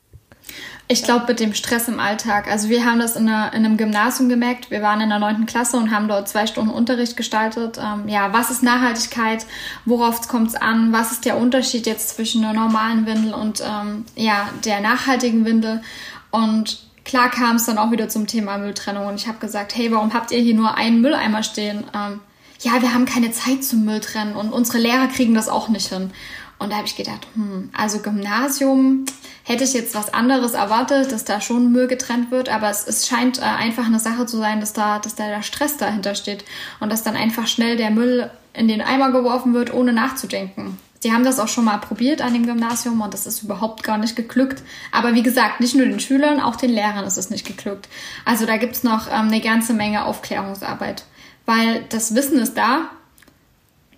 Ich 0.91 1.03
glaube, 1.03 1.27
mit 1.29 1.39
dem 1.39 1.53
Stress 1.53 1.87
im 1.89 2.01
Alltag. 2.01 2.51
Also 2.51 2.71
wir 2.71 2.87
haben 2.87 2.99
das 2.99 3.15
in, 3.15 3.29
einer, 3.29 3.53
in, 3.53 3.65
einem 3.65 3.77
Gymnasium 3.77 4.31
gemerkt. 4.31 4.71
Wir 4.71 4.81
waren 4.81 5.03
in 5.03 5.11
der 5.11 5.19
neunten 5.19 5.45
Klasse 5.45 5.77
und 5.77 5.91
haben 5.91 6.09
dort 6.09 6.29
zwei 6.29 6.47
Stunden 6.47 6.71
Unterricht 6.71 7.15
gestaltet. 7.15 7.79
Ähm, 7.79 8.09
ja, 8.09 8.33
was 8.33 8.51
ist 8.51 8.63
Nachhaltigkeit? 8.63 9.45
Worauf 9.85 10.27
kommt 10.29 10.49
es 10.49 10.55
an? 10.55 10.91
Was 10.93 11.13
ist 11.13 11.27
der 11.27 11.37
Unterschied 11.37 11.87
jetzt 11.87 12.17
zwischen 12.17 12.43
einer 12.43 12.59
normalen 12.59 13.05
Windel 13.05 13.35
und 13.35 13.61
ähm, 13.61 14.07
ja, 14.17 14.49
der 14.65 14.81
nachhaltigen 14.81 15.45
Windel? 15.45 15.83
Und 16.31 16.79
klar 17.05 17.31
kam 17.31 17.57
es 17.57 17.67
dann 17.67 17.77
auch 17.77 17.91
wieder 17.91 18.09
zum 18.09 18.27
Thema 18.27 18.57
Mülltrennung. 18.57 19.07
Und 19.07 19.17
ich 19.17 19.29
habe 19.29 19.39
gesagt, 19.39 19.77
hey, 19.77 19.93
warum 19.93 20.15
habt 20.15 20.31
ihr 20.31 20.41
hier 20.41 20.55
nur 20.55 20.75
einen 20.77 21.03
Mülleimer 21.03 21.43
stehen? 21.43 21.85
Ähm, 21.95 22.21
ja, 22.61 22.81
wir 22.81 22.95
haben 22.95 23.05
keine 23.05 23.31
Zeit 23.31 23.63
zum 23.63 23.85
Mülltrennen 23.85 24.35
und 24.35 24.53
unsere 24.53 24.79
Lehrer 24.79 25.09
kriegen 25.09 25.35
das 25.35 25.49
auch 25.49 25.69
nicht 25.69 25.89
hin. 25.89 26.11
Und 26.59 26.71
da 26.73 26.77
habe 26.77 26.87
ich 26.87 26.97
gedacht, 26.97 27.27
hm, 27.35 27.71
also 27.77 28.01
Gymnasium 28.01 29.05
hätte 29.45 29.65
ich 29.65 29.73
jetzt 29.73 29.95
was 29.95 30.13
anderes 30.13 30.55
erwartet, 30.55 31.13
dass 31.13 31.25
da 31.25 31.41
schon 31.41 31.71
Müll 31.73 31.87
getrennt 31.87 32.31
wird, 32.31 32.49
aber 32.49 32.69
es, 32.69 32.87
es 32.87 33.07
scheint 33.07 33.39
äh, 33.39 33.43
einfach 33.43 33.87
eine 33.87 34.01
Sache 34.01 34.27
zu 34.27 34.39
sein, 34.39 34.61
dass 34.61 34.73
da, 34.73 34.99
dass 34.99 35.15
da 35.15 35.29
der 35.29 35.43
Stress 35.43 35.77
dahinter 35.77 36.15
steht 36.15 36.45
und 36.81 36.91
dass 36.91 37.05
dann 37.05 37.17
einfach 37.17 37.47
schnell 37.47 37.77
der 37.77 37.91
Müll 37.91 38.31
in 38.55 38.67
den 38.67 38.83
Eimer 38.83 39.13
geworfen 39.13 39.55
wird, 39.55 39.73
ohne 39.73 39.93
nachzudenken. 39.93 40.79
Sie 41.01 41.13
haben 41.13 41.25
das 41.25 41.39
auch 41.39 41.47
schon 41.47 41.65
mal 41.65 41.79
probiert 41.79 42.21
an 42.21 42.35
dem 42.35 42.45
Gymnasium 42.45 43.01
und 43.01 43.15
das 43.15 43.27
ist 43.27 43.45
überhaupt 43.45 43.85
gar 43.85 43.99
nicht 43.99 44.17
geglückt. 44.17 44.63
Aber 44.91 45.15
wie 45.15 45.23
gesagt, 45.23 45.61
nicht 45.61 45.77
nur 45.77 45.87
den 45.87 46.01
Schülern, 46.01 46.41
auch 46.41 46.57
den 46.57 46.71
Lehrern 46.71 47.05
ist 47.05 47.17
es 47.17 47.31
nicht 47.31 47.47
geglückt. 47.47 47.89
Also 48.25 48.47
da 48.47 48.57
gibt's 48.57 48.83
noch 48.83 49.07
ähm, 49.07 49.29
eine 49.29 49.41
ganze 49.41 49.75
Menge 49.75 50.05
Aufklärungsarbeit. 50.05 51.05
Weil 51.47 51.85
das 51.89 52.17
Wissen 52.17 52.39
ist 52.41 52.59
da, 52.59 52.91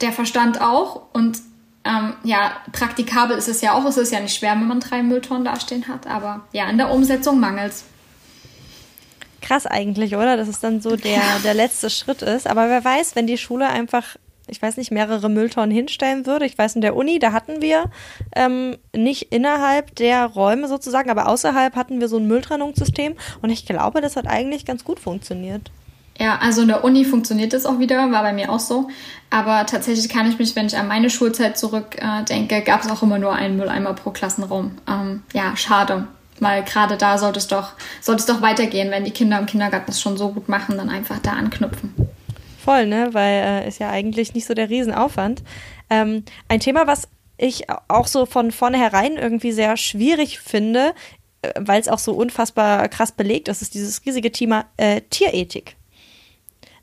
der 0.03 0.13
Verstand 0.13 0.61
auch 0.61 1.03
und 1.15 1.39
ähm, 1.85 2.15
ja, 2.25 2.57
praktikabel 2.73 3.39
ist 3.39 3.49
es 3.49 3.63
ja 3.63 3.73
auch. 3.73 3.85
Es 3.87 3.97
ist 3.97 4.13
ja 4.13 4.21
nicht 4.21 4.37
schwer, 4.37 4.53
wenn 4.53 4.67
man 4.67 4.81
drei 4.81 5.03
Mülltonnen 5.03 5.45
dastehen 5.45 5.89
hat. 5.89 6.07
Aber 6.07 6.43
ja, 6.53 6.69
in 6.69 6.79
der 6.79 6.91
Umsetzung 6.91 7.41
mangelt 7.41 7.73
es. 7.73 7.85
Krass 9.41 9.67
eigentlich, 9.67 10.15
oder? 10.15 10.37
Dass 10.37 10.49
es 10.49 10.61
dann 10.61 10.83
so 10.83 10.97
der, 10.97 11.23
der 11.43 11.55
letzte 11.55 11.89
Schritt 11.89 12.21
ist. 12.23 12.47
Aber 12.47 12.69
wer 12.69 12.85
weiß, 12.85 13.17
wenn 13.17 13.27
die 13.27 13.39
Schule 13.39 13.67
einfach, 13.67 14.17
ich 14.47 14.61
weiß 14.61 14.77
nicht, 14.77 14.91
mehrere 14.91 15.31
Mülltonnen 15.31 15.71
hinstellen 15.71 16.27
würde. 16.27 16.45
Ich 16.45 16.59
weiß, 16.59 16.75
in 16.75 16.83
der 16.83 16.95
Uni, 16.95 17.19
da 17.19 17.33
hatten 17.33 17.63
wir 17.63 17.91
ähm, 18.37 18.77
nicht 18.95 19.33
innerhalb 19.33 19.95
der 19.97 20.27
Räume 20.27 20.69
sozusagen, 20.69 21.09
aber 21.09 21.29
außerhalb 21.29 21.75
hatten 21.77 22.01
wir 22.01 22.09
so 22.09 22.19
ein 22.19 22.29
Mülltrennungssystem. 22.29 23.17
Und 23.41 23.49
ich 23.49 23.65
glaube, 23.65 24.03
das 24.03 24.17
hat 24.17 24.27
eigentlich 24.27 24.67
ganz 24.67 24.85
gut 24.85 25.01
funktioniert. 25.01 25.71
Ja, 26.21 26.39
also 26.39 26.61
in 26.61 26.69
der 26.69 26.85
Uni 26.85 27.07
funktioniert 27.07 27.55
das 27.55 27.65
auch 27.65 27.79
wieder, 27.79 28.13
war 28.13 28.23
bei 28.23 28.35
mir 28.35 28.53
auch 28.53 28.61
so. 28.61 28.89
Aber 29.31 29.65
tatsächlich 29.65 30.11
kann 30.11 30.29
ich 30.29 30.39
mich, 30.39 30.55
wenn 30.55 30.67
ich 30.67 30.77
an 30.77 30.87
meine 30.87 31.09
Schulzeit 31.09 31.57
zurückdenke, 31.57 32.57
äh, 32.57 32.61
gab 32.61 32.85
es 32.85 32.91
auch 32.91 33.03
immer 33.03 33.19
nur 33.19 33.33
einen 33.33 33.57
Mülleimer 33.57 33.95
pro 33.95 34.11
Klassenraum. 34.11 34.73
Ähm, 34.87 35.23
ja, 35.33 35.57
schade. 35.57 36.07
Weil 36.39 36.63
gerade 36.65 36.99
da 36.99 37.17
sollte 37.17 37.39
es 37.39 37.49
doch, 37.49 37.73
sollte 38.03 38.21
es 38.21 38.27
doch 38.27 38.43
weitergehen, 38.43 38.91
wenn 38.91 39.05
die 39.05 39.13
Kinder 39.13 39.39
im 39.39 39.47
Kindergarten 39.47 39.87
das 39.87 40.01
schon 40.01 40.19
so 40.19 40.33
gut 40.33 40.49
machen, 40.49 40.77
dann 40.77 40.91
einfach 40.91 41.21
da 41.21 41.33
anknüpfen. 41.33 41.95
Voll, 42.63 42.87
ne? 42.87 43.09
Weil 43.13 43.65
äh, 43.65 43.69
ist 43.69 43.79
ja 43.79 43.89
eigentlich 43.89 44.35
nicht 44.35 44.47
so 44.47 44.53
der 44.53 44.69
Riesenaufwand. 44.69 45.43
Ähm, 45.89 46.25
ein 46.49 46.61
Thema, 46.61 46.87
was 46.87 47.09
ich 47.39 47.65
auch 47.89 48.07
so 48.07 48.27
von 48.27 48.51
vornherein 48.51 49.17
irgendwie 49.17 49.53
sehr 49.53 49.79
schwierig 49.79 50.39
finde, 50.39 50.93
äh, 51.41 51.53
weil 51.59 51.81
es 51.81 51.89
auch 51.89 51.99
so 51.99 52.13
unfassbar 52.13 52.89
krass 52.89 53.13
belegt 53.13 53.49
ist, 53.49 53.63
ist 53.63 53.73
dieses 53.73 54.05
riesige 54.05 54.33
Thema 54.33 54.67
äh, 54.77 55.01
Tierethik. 55.09 55.77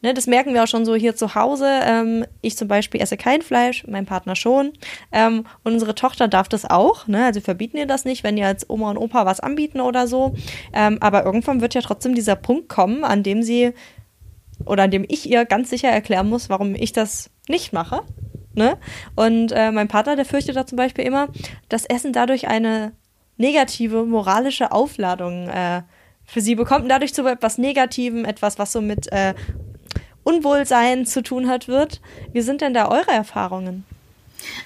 Ne, 0.01 0.13
das 0.13 0.27
merken 0.27 0.53
wir 0.53 0.63
auch 0.63 0.67
schon 0.67 0.85
so 0.85 0.95
hier 0.95 1.15
zu 1.15 1.33
Hause. 1.33 1.67
Ähm, 1.83 2.25
ich 2.41 2.55
zum 2.55 2.67
Beispiel 2.67 3.01
esse 3.01 3.17
kein 3.17 3.41
Fleisch, 3.41 3.83
mein 3.87 4.05
Partner 4.05 4.35
schon. 4.35 4.73
Ähm, 5.11 5.45
und 5.63 5.73
unsere 5.73 5.95
Tochter 5.95 6.27
darf 6.27 6.47
das 6.49 6.69
auch. 6.69 7.07
Ne? 7.07 7.25
Also 7.25 7.41
verbieten 7.41 7.77
ihr 7.77 7.87
das 7.87 8.05
nicht, 8.05 8.23
wenn 8.23 8.37
ihr 8.37 8.47
als 8.47 8.69
Oma 8.69 8.91
und 8.91 8.97
Opa 8.97 9.25
was 9.25 9.39
anbieten 9.39 9.81
oder 9.81 10.07
so. 10.07 10.35
Ähm, 10.73 10.97
aber 11.01 11.25
irgendwann 11.25 11.61
wird 11.61 11.73
ja 11.73 11.81
trotzdem 11.81 12.13
dieser 12.13 12.35
Punkt 12.35 12.69
kommen, 12.69 13.03
an 13.03 13.23
dem 13.23 13.41
sie 13.41 13.73
oder 14.65 14.83
an 14.83 14.91
dem 14.91 15.05
ich 15.07 15.29
ihr 15.29 15.45
ganz 15.45 15.69
sicher 15.69 15.89
erklären 15.89 16.29
muss, 16.29 16.49
warum 16.49 16.75
ich 16.75 16.91
das 16.93 17.29
nicht 17.47 17.73
mache. 17.73 18.01
Ne? 18.53 18.77
Und 19.15 19.51
äh, 19.51 19.71
mein 19.71 19.87
Partner, 19.87 20.15
der 20.15 20.25
fürchtet 20.25 20.55
da 20.55 20.65
zum 20.65 20.77
Beispiel 20.77 21.05
immer, 21.05 21.27
dass 21.69 21.85
Essen 21.85 22.13
dadurch 22.13 22.47
eine 22.47 22.91
negative 23.37 24.03
moralische 24.03 24.71
Aufladung 24.71 25.47
äh, 25.47 25.83
für 26.25 26.41
sie 26.41 26.55
bekommt 26.55 26.83
und 26.83 26.89
dadurch 26.89 27.13
zu 27.13 27.25
etwas 27.25 27.57
Negativem, 27.57 28.25
etwas, 28.25 28.59
was 28.59 28.71
so 28.71 28.81
mit 28.81 29.11
äh, 29.11 29.33
Unwohlsein 30.27 31.05
zu 31.05 31.23
tun 31.23 31.47
hat, 31.47 31.69
wird. 31.69 32.01
Wie 32.33 32.41
sind 32.41 32.59
denn 32.59 32.73
da 32.73 32.89
eure 32.89 33.11
Erfahrungen? 33.11 33.85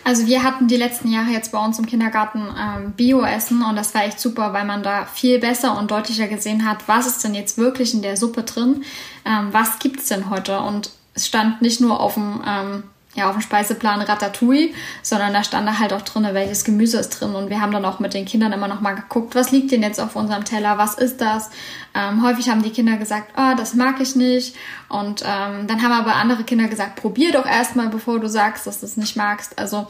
Also 0.03 0.25
wir 0.25 0.43
hatten 0.43 0.67
die 0.67 0.75
letzten 0.75 1.11
Jahre 1.11 1.29
jetzt 1.29 1.51
bei 1.51 1.63
uns 1.63 1.77
im 1.77 1.85
Kindergarten 1.85 2.43
ähm, 2.59 2.91
Bio-Essen 2.93 3.63
und 3.63 3.75
das 3.75 3.93
war 3.93 4.03
echt 4.03 4.19
super, 4.19 4.53
weil 4.53 4.65
man 4.65 4.83
da 4.83 5.05
viel 5.05 5.39
besser 5.39 5.77
und 5.77 5.91
deutlicher 5.91 6.27
gesehen 6.27 6.67
hat, 6.67 6.87
was 6.87 7.07
ist 7.07 7.23
denn 7.23 7.35
jetzt 7.35 7.57
wirklich 7.57 7.93
in 7.93 8.01
der 8.01 8.17
Suppe 8.17 8.43
drin, 8.43 8.83
ähm, 9.23 9.49
was 9.51 9.77
es 9.83 10.07
denn 10.07 10.29
heute 10.29 10.59
und 10.59 10.91
es 11.13 11.27
stand 11.27 11.61
nicht 11.61 11.79
nur 11.79 11.99
auf 11.99 12.15
dem 12.15 12.41
ähm, 12.45 12.83
ja, 13.13 13.27
auf 13.27 13.35
dem 13.35 13.41
Speiseplan 13.41 14.01
Ratatouille, 14.01 14.73
sondern 15.01 15.33
da 15.33 15.43
stand 15.43 15.67
da 15.67 15.79
halt 15.79 15.91
auch 15.91 16.01
drin, 16.01 16.27
welches 16.31 16.63
Gemüse 16.63 16.97
ist 16.97 17.09
drin. 17.09 17.35
Und 17.35 17.49
wir 17.49 17.59
haben 17.59 17.73
dann 17.73 17.83
auch 17.83 17.99
mit 17.99 18.13
den 18.13 18.25
Kindern 18.25 18.53
immer 18.53 18.69
noch 18.69 18.79
mal 18.79 18.93
geguckt, 18.93 19.35
was 19.35 19.51
liegt 19.51 19.71
denn 19.71 19.83
jetzt 19.83 19.99
auf 19.99 20.15
unserem 20.15 20.45
Teller, 20.45 20.77
was 20.77 20.95
ist 20.95 21.19
das? 21.19 21.49
Ähm, 21.93 22.23
häufig 22.23 22.49
haben 22.49 22.63
die 22.63 22.69
Kinder 22.69 22.95
gesagt, 22.95 23.33
oh, 23.35 23.53
das 23.57 23.73
mag 23.73 23.99
ich 23.99 24.15
nicht. 24.15 24.55
Und 24.87 25.23
ähm, 25.25 25.67
dann 25.67 25.81
haben 25.83 25.91
aber 25.91 26.15
andere 26.15 26.43
Kinder 26.43 26.67
gesagt, 26.69 26.95
probier 26.95 27.33
doch 27.33 27.45
erstmal, 27.45 27.89
bevor 27.89 28.19
du 28.19 28.29
sagst, 28.29 28.65
dass 28.65 28.79
du 28.79 28.85
es 28.85 28.95
nicht 28.95 29.17
magst. 29.17 29.59
Also 29.59 29.87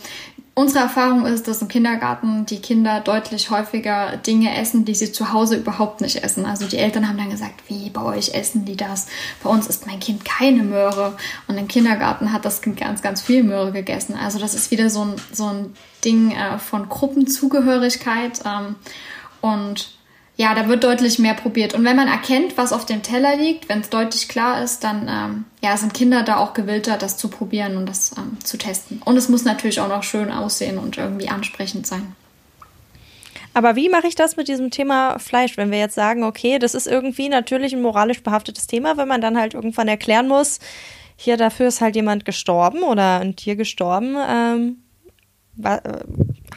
Unsere 0.61 0.83
Erfahrung 0.83 1.25
ist, 1.25 1.47
dass 1.47 1.63
im 1.63 1.69
Kindergarten 1.69 2.45
die 2.45 2.61
Kinder 2.61 2.99
deutlich 2.99 3.49
häufiger 3.49 4.17
Dinge 4.17 4.55
essen, 4.55 4.85
die 4.85 4.93
sie 4.93 5.11
zu 5.11 5.33
Hause 5.33 5.55
überhaupt 5.55 6.01
nicht 6.01 6.23
essen. 6.23 6.45
Also 6.45 6.67
die 6.67 6.77
Eltern 6.77 7.07
haben 7.07 7.17
dann 7.17 7.31
gesagt, 7.31 7.63
wie 7.67 7.89
bei 7.89 8.03
euch 8.03 8.35
essen 8.35 8.63
die 8.63 8.77
das? 8.77 9.07
Bei 9.41 9.49
uns 9.49 9.65
isst 9.65 9.87
mein 9.87 9.99
Kind 9.99 10.23
keine 10.23 10.61
Möhre. 10.61 11.17
Und 11.47 11.57
im 11.57 11.67
Kindergarten 11.67 12.31
hat 12.31 12.45
das 12.45 12.61
Kind 12.61 12.79
ganz, 12.79 13.01
ganz 13.01 13.21
viel 13.23 13.41
Möhre 13.41 13.71
gegessen. 13.71 14.13
Also 14.15 14.37
das 14.37 14.53
ist 14.53 14.69
wieder 14.69 14.91
so 14.91 15.01
ein, 15.03 15.15
so 15.31 15.47
ein 15.47 15.73
Ding 16.05 16.29
äh, 16.29 16.59
von 16.59 16.87
Gruppenzugehörigkeit. 16.87 18.41
Ähm, 18.45 18.75
und 19.41 19.89
ja, 20.41 20.55
da 20.55 20.67
wird 20.67 20.83
deutlich 20.83 21.19
mehr 21.19 21.35
probiert. 21.35 21.75
Und 21.75 21.83
wenn 21.83 21.95
man 21.95 22.07
erkennt, 22.07 22.57
was 22.57 22.73
auf 22.73 22.87
dem 22.87 23.03
Teller 23.03 23.35
liegt, 23.35 23.69
wenn 23.69 23.81
es 23.81 23.89
deutlich 23.89 24.27
klar 24.27 24.63
ist, 24.63 24.83
dann 24.83 25.07
ähm, 25.07 25.45
ja, 25.61 25.77
sind 25.77 25.93
Kinder 25.93 26.23
da 26.23 26.37
auch 26.37 26.55
gewillter, 26.55 26.97
das 26.97 27.15
zu 27.15 27.27
probieren 27.27 27.77
und 27.77 27.87
das 27.87 28.17
ähm, 28.17 28.39
zu 28.43 28.57
testen. 28.57 29.03
Und 29.05 29.17
es 29.17 29.29
muss 29.29 29.45
natürlich 29.45 29.79
auch 29.79 29.87
noch 29.87 30.01
schön 30.01 30.31
aussehen 30.31 30.79
und 30.79 30.97
irgendwie 30.97 31.29
ansprechend 31.29 31.85
sein. 31.85 32.15
Aber 33.53 33.75
wie 33.75 33.87
mache 33.87 34.07
ich 34.07 34.15
das 34.15 34.35
mit 34.35 34.47
diesem 34.47 34.71
Thema 34.71 35.19
Fleisch, 35.19 35.57
wenn 35.57 35.69
wir 35.69 35.77
jetzt 35.77 35.93
sagen, 35.93 36.23
okay, 36.23 36.57
das 36.57 36.73
ist 36.73 36.87
irgendwie 36.87 37.29
natürlich 37.29 37.73
ein 37.73 37.81
moralisch 37.83 38.23
behaftetes 38.23 38.65
Thema, 38.65 38.97
wenn 38.97 39.07
man 39.07 39.21
dann 39.21 39.37
halt 39.37 39.53
irgendwann 39.53 39.89
erklären 39.89 40.27
muss, 40.27 40.57
hier 41.17 41.37
dafür 41.37 41.67
ist 41.67 41.81
halt 41.81 41.95
jemand 41.95 42.25
gestorben 42.25 42.81
oder 42.81 43.19
ein 43.19 43.35
Tier 43.35 43.55
gestorben. 43.55 44.15
Ähm, 44.27 44.77
äh, 45.63 45.79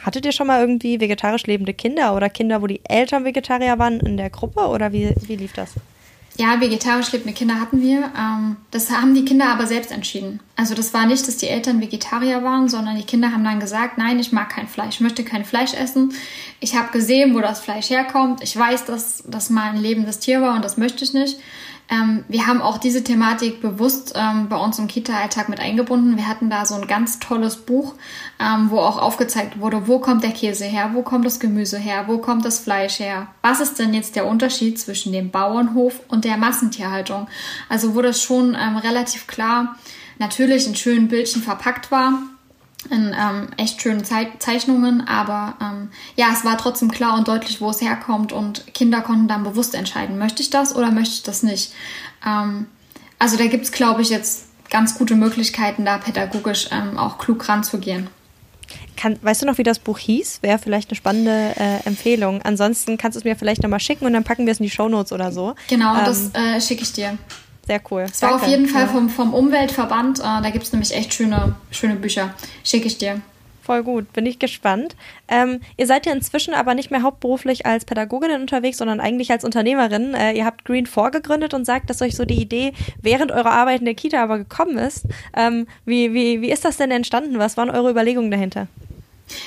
hattet 0.03 0.25
ihr 0.25 0.31
schon 0.31 0.47
mal 0.47 0.61
irgendwie 0.61 0.99
vegetarisch 0.99 1.45
lebende 1.45 1.73
Kinder 1.73 2.15
oder 2.15 2.29
Kinder, 2.29 2.61
wo 2.61 2.67
die 2.67 2.81
Eltern 2.83 3.25
Vegetarier 3.25 3.79
waren 3.79 3.99
in 3.99 4.17
der 4.17 4.29
Gruppe 4.29 4.67
oder 4.67 4.93
wie, 4.93 5.13
wie 5.27 5.35
lief 5.35 5.53
das? 5.53 5.73
Ja, 6.37 6.59
vegetarisch 6.59 7.13
lebende 7.13 7.33
Kinder 7.33 7.61
hatten 7.61 7.81
wir. 7.81 8.11
Ähm, 8.17 8.57
das 8.71 8.91
haben 8.91 9.15
die 9.15 9.23
Kinder 9.23 9.47
aber 9.47 9.67
selbst 9.67 9.91
entschieden. 9.91 10.41
Also 10.57 10.75
das 10.75 10.93
war 10.93 11.05
nicht, 11.05 11.25
dass 11.25 11.37
die 11.37 11.47
Eltern 11.47 11.79
Vegetarier 11.79 12.43
waren, 12.43 12.67
sondern 12.67 12.97
die 12.97 13.05
Kinder 13.05 13.31
haben 13.31 13.45
dann 13.45 13.61
gesagt, 13.61 13.97
nein, 13.97 14.19
ich 14.19 14.33
mag 14.33 14.49
kein 14.49 14.67
Fleisch, 14.67 14.95
ich 14.95 14.99
möchte 14.99 15.23
kein 15.23 15.45
Fleisch 15.45 15.73
essen. 15.73 16.13
Ich 16.59 16.75
habe 16.75 16.91
gesehen, 16.91 17.35
wo 17.35 17.39
das 17.39 17.61
Fleisch 17.61 17.89
herkommt. 17.89 18.43
Ich 18.43 18.55
weiß, 18.57 18.83
dass 18.83 19.23
das 19.27 19.49
mal 19.49 19.69
ein 19.71 19.81
lebendes 19.81 20.19
Tier 20.19 20.41
war 20.41 20.55
und 20.55 20.65
das 20.65 20.75
möchte 20.75 21.05
ich 21.05 21.13
nicht. 21.13 21.39
Ähm, 21.89 22.23
wir 22.27 22.47
haben 22.47 22.61
auch 22.61 22.77
diese 22.77 23.03
Thematik 23.03 23.61
bewusst 23.61 24.13
ähm, 24.15 24.49
bei 24.49 24.57
uns 24.57 24.79
im 24.79 24.87
Kita-Alltag 24.87 25.49
mit 25.49 25.59
eingebunden. 25.59 26.17
Wir 26.17 26.27
hatten 26.27 26.49
da 26.49 26.65
so 26.65 26.75
ein 26.75 26.87
ganz 26.87 27.19
tolles 27.19 27.57
Buch, 27.57 27.93
ähm, 28.39 28.71
wo 28.71 28.79
auch 28.79 28.97
aufgezeigt 28.97 29.59
wurde, 29.59 29.87
wo 29.87 29.99
kommt 29.99 30.23
der 30.23 30.31
Käse 30.31 30.65
her, 30.65 30.91
wo 30.93 31.03
kommt 31.03 31.25
das 31.25 31.39
Gemüse 31.39 31.77
her, 31.77 32.05
wo 32.07 32.17
kommt 32.17 32.43
das 32.45 32.59
Fleisch 32.59 32.99
her. 32.99 33.27
Was 33.41 33.59
ist 33.59 33.77
denn 33.77 33.93
jetzt 33.93 34.15
der 34.15 34.25
Unterschied 34.25 34.79
zwischen 34.79 35.13
dem 35.13 35.29
Bauernhof 35.29 36.01
und 36.07 36.25
der 36.25 36.37
Massentierhaltung? 36.37 37.27
Also 37.69 37.95
wo 37.95 38.01
das 38.01 38.21
schon 38.21 38.57
ähm, 38.59 38.77
relativ 38.77 39.27
klar 39.27 39.75
natürlich 40.17 40.65
in 40.67 40.75
schönen 40.75 41.07
Bildchen 41.07 41.43
verpackt 41.43 41.91
war 41.91 42.13
in 42.91 43.15
ähm, 43.17 43.49
echt 43.57 43.81
schönen 43.81 44.03
Ze 44.05 44.27
Zeichnungen, 44.39 45.07
aber 45.07 45.55
ähm, 45.61 45.89
ja, 46.15 46.27
es 46.33 46.45
war 46.45 46.57
trotzdem 46.57 46.91
klar 46.91 47.17
und 47.17 47.27
deutlich, 47.27 47.61
wo 47.61 47.69
es 47.69 47.81
herkommt 47.81 48.31
und 48.31 48.73
Kinder 48.73 49.01
konnten 49.01 49.27
dann 49.27 49.43
bewusst 49.43 49.75
entscheiden, 49.75 50.17
möchte 50.17 50.41
ich 50.41 50.49
das 50.49 50.75
oder 50.75 50.91
möchte 50.91 51.15
ich 51.15 51.23
das 51.23 51.43
nicht. 51.43 51.73
Ähm, 52.25 52.67
also 53.19 53.37
da 53.37 53.47
gibt 53.47 53.65
es, 53.65 53.71
glaube 53.71 54.01
ich, 54.01 54.09
jetzt 54.09 54.45
ganz 54.69 54.97
gute 54.97 55.15
Möglichkeiten, 55.15 55.85
da 55.85 55.97
pädagogisch 55.97 56.69
ähm, 56.71 56.97
auch 56.97 57.17
klug 57.17 57.47
ranzugehen. 57.47 58.09
Kann, 58.97 59.19
weißt 59.21 59.41
du 59.41 59.45
noch, 59.45 59.57
wie 59.57 59.63
das 59.63 59.79
Buch 59.79 59.97
hieß? 59.99 60.39
Wäre 60.41 60.57
vielleicht 60.57 60.89
eine 60.89 60.95
spannende 60.95 61.53
äh, 61.57 61.85
Empfehlung. 61.85 62.41
Ansonsten 62.41 62.97
kannst 62.97 63.15
du 63.15 63.19
es 63.19 63.25
mir 63.25 63.35
vielleicht 63.35 63.61
nochmal 63.61 63.79
schicken 63.79 64.05
und 64.05 64.13
dann 64.13 64.23
packen 64.23 64.45
wir 64.45 64.53
es 64.53 64.59
in 64.59 64.63
die 64.63 64.71
Shownotes 64.71 65.11
oder 65.11 65.31
so. 65.31 65.55
Genau, 65.67 65.95
das 66.05 66.31
ähm, 66.33 66.55
äh, 66.55 66.61
schicke 66.61 66.83
ich 66.83 66.93
dir. 66.93 67.17
Sehr 67.65 67.81
cool. 67.89 68.01
Es 68.03 68.21
war 68.21 68.35
auf 68.35 68.47
jeden 68.47 68.67
Fall 68.67 68.87
vom, 68.87 69.09
vom 69.09 69.33
Umweltverband. 69.33 70.19
Äh, 70.19 70.23
da 70.23 70.49
gibt 70.51 70.65
es 70.65 70.71
nämlich 70.71 70.95
echt 70.95 71.13
schöne, 71.13 71.55
schöne 71.71 71.95
Bücher. 71.95 72.33
Schicke 72.63 72.87
ich 72.87 72.97
dir. 72.97 73.21
Voll 73.65 73.81
gut, 73.81 74.13
bin 74.13 74.27
ich 74.27 74.37
gespannt. 74.37 74.95
Ähm, 75.27 75.59
ihr 75.75 75.87
seid 75.87 76.05
ja 76.05 76.13
inzwischen 76.13 76.53
aber 76.53 76.75
nicht 76.75 76.91
mehr 76.91 77.01
hauptberuflich 77.01 77.65
als 77.65 77.83
Pädagogin 77.83 78.29
unterwegs, 78.39 78.77
sondern 78.77 78.99
eigentlich 78.99 79.31
als 79.31 79.43
Unternehmerin. 79.43 80.13
Äh, 80.13 80.33
ihr 80.33 80.45
habt 80.45 80.65
Green 80.65 80.85
vorgegründet 80.85 81.55
und 81.55 81.65
sagt, 81.65 81.89
dass 81.89 82.03
euch 82.03 82.15
so 82.15 82.25
die 82.25 82.39
Idee 82.39 82.73
während 83.01 83.31
eurer 83.31 83.49
Arbeit 83.49 83.79
in 83.79 83.85
der 83.85 83.95
Kita 83.95 84.21
aber 84.21 84.37
gekommen 84.37 84.77
ist. 84.77 85.05
Ähm, 85.35 85.65
wie, 85.83 86.13
wie, 86.13 86.41
wie 86.41 86.51
ist 86.51 86.63
das 86.63 86.77
denn 86.77 86.91
entstanden? 86.91 87.39
Was 87.39 87.57
waren 87.57 87.71
eure 87.71 87.89
Überlegungen 87.89 88.29
dahinter? 88.29 88.67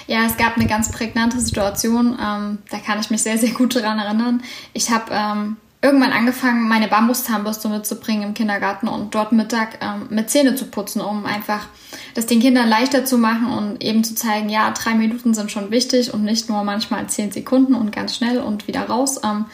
Ja, 0.09 0.27
es 0.27 0.37
gab 0.37 0.57
eine 0.57 0.67
ganz 0.67 0.91
prägnante 0.91 1.39
Situation. 1.39 2.19
Ähm, 2.21 2.59
da 2.71 2.79
kann 2.85 2.99
ich 2.99 3.11
mich 3.11 3.23
sehr, 3.23 3.39
sehr 3.39 3.51
gut 3.51 3.77
daran 3.77 4.01
erinnern. 4.01 4.43
Ich 4.73 4.91
habe 4.91 5.13
ähm, 5.13 5.57
irgendwann 5.81 6.13
angefangen, 6.13 6.69
meine 6.69 6.89
Bambuszahnbürste 6.89 7.69
mitzubringen 7.69 8.29
im 8.29 8.35
Kindergarten 8.35 8.89
und 8.89 9.15
dort 9.15 9.33
Mittag 9.33 9.79
ähm, 9.81 10.07
mit 10.11 10.29
Zähne 10.29 10.57
zu 10.57 10.67
putzen, 10.67 11.01
um 11.01 11.25
einfach 11.25 11.67
das 12.15 12.27
den 12.27 12.41
Kindern 12.41 12.69
leichter 12.69 13.05
zu 13.05 13.17
machen 13.17 13.47
und 13.47 13.85
eben 13.85 14.03
zu 14.03 14.15
zeigen, 14.15 14.49
ja, 14.49 14.71
drei 14.73 14.95
Minuten 14.95 15.35
sind 15.35 15.53
schon 15.53 15.71
wichtig 15.71 16.13
und 16.13 16.25
nicht 16.25 16.49
nur 16.49 16.65
manchmal 16.65 17.07
zehn 17.07 17.31
Sekunden 17.31 17.75
und 17.75 17.93
ganz 17.93 18.17
schnell 18.17 18.39
und 18.41 18.67
wieder 18.67 18.89
raus. 18.89 19.21
Ähm, 19.23 19.45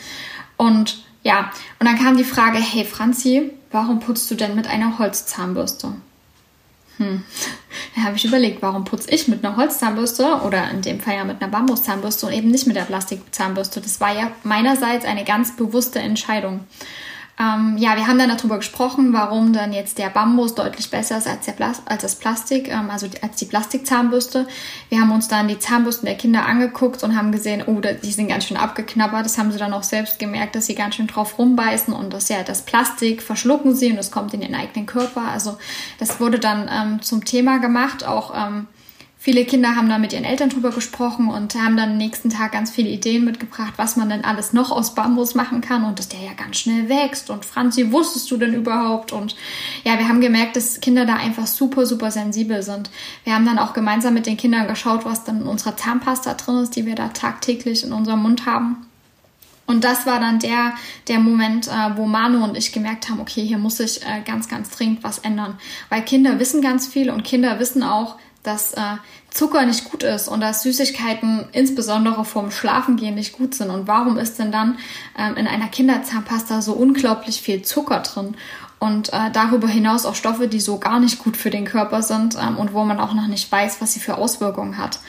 und 0.56 1.04
ja, 1.22 1.50
und 1.78 1.86
dann 1.86 1.98
kam 1.98 2.16
die 2.16 2.24
Frage, 2.24 2.58
hey 2.58 2.84
Franzi, 2.84 3.50
warum 3.70 4.00
putzt 4.00 4.30
du 4.30 4.34
denn 4.34 4.54
mit 4.54 4.66
einer 4.66 4.98
Holzzahnbürste? 4.98 5.92
Hm. 6.96 7.22
Habe 8.04 8.16
ich 8.16 8.24
überlegt, 8.24 8.60
warum 8.60 8.84
putze 8.84 9.10
ich 9.10 9.28
mit 9.28 9.44
einer 9.44 9.56
Holzzahnbürste 9.56 10.40
oder 10.44 10.70
in 10.70 10.82
dem 10.82 11.00
Fall 11.00 11.16
ja 11.16 11.24
mit 11.24 11.40
einer 11.40 11.50
Bambuszahnbürste 11.50 12.26
und 12.26 12.32
eben 12.32 12.50
nicht 12.50 12.66
mit 12.66 12.76
der 12.76 12.82
Plastikzahnbürste. 12.82 13.80
Das 13.80 14.00
war 14.00 14.14
ja 14.14 14.30
meinerseits 14.42 15.04
eine 15.04 15.24
ganz 15.24 15.56
bewusste 15.56 16.00
Entscheidung. 16.00 16.60
Ähm, 17.38 17.76
ja, 17.78 17.96
wir 17.96 18.06
haben 18.06 18.18
dann 18.18 18.28
darüber 18.28 18.58
gesprochen, 18.58 19.12
warum 19.12 19.52
dann 19.52 19.72
jetzt 19.72 19.98
der 19.98 20.08
Bambus 20.08 20.54
deutlich 20.54 20.90
besser 20.90 21.18
ist 21.18 21.26
als, 21.26 21.44
der 21.44 21.52
Plas 21.52 21.82
als 21.84 22.02
das 22.02 22.14
Plastik, 22.14 22.68
ähm, 22.68 22.90
also 22.90 23.08
als 23.22 23.36
die 23.36 23.46
Plastikzahnbürste. 23.46 24.46
Wir 24.88 25.00
haben 25.00 25.10
uns 25.10 25.26
dann 25.26 25.48
die 25.48 25.58
Zahnbürsten 25.58 26.06
der 26.06 26.16
Kinder 26.16 26.46
angeguckt 26.46 27.02
und 27.02 27.16
haben 27.16 27.32
gesehen, 27.32 27.64
oh, 27.66 27.80
die 27.80 28.12
sind 28.12 28.28
ganz 28.28 28.46
schön 28.46 28.56
abgeknabbert. 28.56 29.24
Das 29.24 29.36
haben 29.36 29.50
sie 29.50 29.58
dann 29.58 29.72
auch 29.72 29.82
selbst 29.82 30.20
gemerkt, 30.20 30.54
dass 30.54 30.66
sie 30.66 30.76
ganz 30.76 30.94
schön 30.94 31.08
drauf 31.08 31.36
rumbeißen 31.36 31.92
und 31.92 32.12
das 32.12 32.28
ja 32.28 32.44
das 32.44 32.62
Plastik 32.62 33.20
verschlucken 33.20 33.74
sie 33.74 33.90
und 33.90 33.98
es 33.98 34.12
kommt 34.12 34.32
in 34.32 34.42
ihren 34.42 34.54
eigenen 34.54 34.86
Körper. 34.86 35.22
Also 35.22 35.58
das 35.98 36.20
wurde 36.20 36.38
dann 36.38 36.70
ähm, 36.72 37.02
zum 37.02 37.24
Thema 37.24 37.58
gemacht, 37.58 38.06
auch 38.06 38.32
ähm, 38.36 38.68
Viele 39.24 39.46
Kinder 39.46 39.74
haben 39.74 39.88
dann 39.88 40.02
mit 40.02 40.12
ihren 40.12 40.26
Eltern 40.26 40.50
drüber 40.50 40.68
gesprochen 40.68 41.30
und 41.30 41.54
haben 41.54 41.78
dann 41.78 41.92
am 41.92 41.96
nächsten 41.96 42.28
Tag 42.28 42.52
ganz 42.52 42.70
viele 42.70 42.90
Ideen 42.90 43.24
mitgebracht, 43.24 43.72
was 43.76 43.96
man 43.96 44.10
denn 44.10 44.22
alles 44.22 44.52
noch 44.52 44.70
aus 44.70 44.94
Bambus 44.94 45.34
machen 45.34 45.62
kann 45.62 45.82
und 45.84 45.98
dass 45.98 46.10
der 46.10 46.20
ja 46.20 46.34
ganz 46.34 46.58
schnell 46.58 46.90
wächst. 46.90 47.30
Und 47.30 47.46
Franzi, 47.46 47.90
wusstest 47.90 48.30
du 48.30 48.36
denn 48.36 48.52
überhaupt? 48.52 49.12
Und 49.12 49.34
ja, 49.82 49.98
wir 49.98 50.08
haben 50.08 50.20
gemerkt, 50.20 50.56
dass 50.56 50.78
Kinder 50.78 51.06
da 51.06 51.14
einfach 51.14 51.46
super, 51.46 51.86
super 51.86 52.10
sensibel 52.10 52.62
sind. 52.62 52.90
Wir 53.24 53.34
haben 53.34 53.46
dann 53.46 53.58
auch 53.58 53.72
gemeinsam 53.72 54.12
mit 54.12 54.26
den 54.26 54.36
Kindern 54.36 54.68
geschaut, 54.68 55.06
was 55.06 55.24
dann 55.24 55.40
in 55.40 55.46
unserer 55.46 55.74
Zahnpasta 55.74 56.34
drin 56.34 56.58
ist, 56.58 56.76
die 56.76 56.84
wir 56.84 56.94
da 56.94 57.08
tagtäglich 57.08 57.82
in 57.82 57.94
unserem 57.94 58.20
Mund 58.20 58.44
haben. 58.44 58.86
Und 59.66 59.84
das 59.84 60.04
war 60.04 60.20
dann 60.20 60.38
der, 60.38 60.74
der 61.08 61.18
Moment, 61.18 61.68
äh, 61.68 61.96
wo 61.96 62.04
Manu 62.04 62.44
und 62.44 62.58
ich 62.58 62.72
gemerkt 62.72 63.08
haben, 63.08 63.20
okay, 63.20 63.42
hier 63.42 63.56
muss 63.56 63.80
ich 63.80 64.02
äh, 64.02 64.20
ganz, 64.22 64.50
ganz 64.50 64.68
dringend 64.68 65.02
was 65.02 65.16
ändern. 65.20 65.58
Weil 65.88 66.02
Kinder 66.02 66.38
wissen 66.38 66.60
ganz 66.60 66.86
viel 66.86 67.08
und 67.08 67.24
Kinder 67.24 67.58
wissen 67.58 67.82
auch, 67.82 68.18
dass 68.44 68.74
äh, 68.74 68.96
Zucker 69.30 69.66
nicht 69.66 69.90
gut 69.90 70.04
ist 70.04 70.28
und 70.28 70.40
dass 70.40 70.62
Süßigkeiten 70.62 71.46
insbesondere 71.52 72.24
vorm 72.24 72.52
Schlafengehen 72.52 73.16
nicht 73.16 73.32
gut 73.32 73.54
sind. 73.54 73.70
Und 73.70 73.88
warum 73.88 74.16
ist 74.16 74.38
denn 74.38 74.52
dann 74.52 74.78
ähm, 75.18 75.36
in 75.36 75.48
einer 75.48 75.66
Kinderzahnpasta 75.66 76.62
so 76.62 76.74
unglaublich 76.74 77.40
viel 77.42 77.62
Zucker 77.62 78.00
drin? 78.00 78.36
Und 78.78 79.12
äh, 79.12 79.30
darüber 79.32 79.66
hinaus 79.66 80.04
auch 80.04 80.14
Stoffe, 80.14 80.46
die 80.46 80.60
so 80.60 80.78
gar 80.78 81.00
nicht 81.00 81.18
gut 81.18 81.36
für 81.36 81.50
den 81.50 81.64
Körper 81.64 82.02
sind 82.02 82.36
ähm, 82.40 82.58
und 82.58 82.74
wo 82.74 82.84
man 82.84 83.00
auch 83.00 83.14
noch 83.14 83.26
nicht 83.26 83.50
weiß, 83.50 83.80
was 83.80 83.94
sie 83.94 84.00
für 84.00 84.18
Auswirkungen 84.18 84.76
hat. 84.76 85.00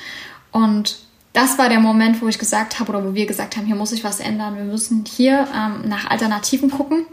Und 0.52 1.00
das 1.34 1.58
war 1.58 1.68
der 1.68 1.82
Moment, 1.82 2.22
wo 2.22 2.30
ich 2.30 2.40
gesagt 2.40 2.80
habe 2.80 2.94
oder 2.94 3.04
wo 3.04 3.14
wir 3.14 3.26
gesagt 3.26 3.58
haben, 3.58 3.66
hier 3.66 3.76
muss 3.76 3.90
sich 3.90 4.06
was 4.06 4.22
ändern. 4.22 4.56
Wir 4.56 4.64
müssen 4.64 5.04
hier 5.06 5.46
ähm, 5.54 5.90
nach 5.90 6.10
Alternativen 6.10 6.72
gucken. 6.72 7.06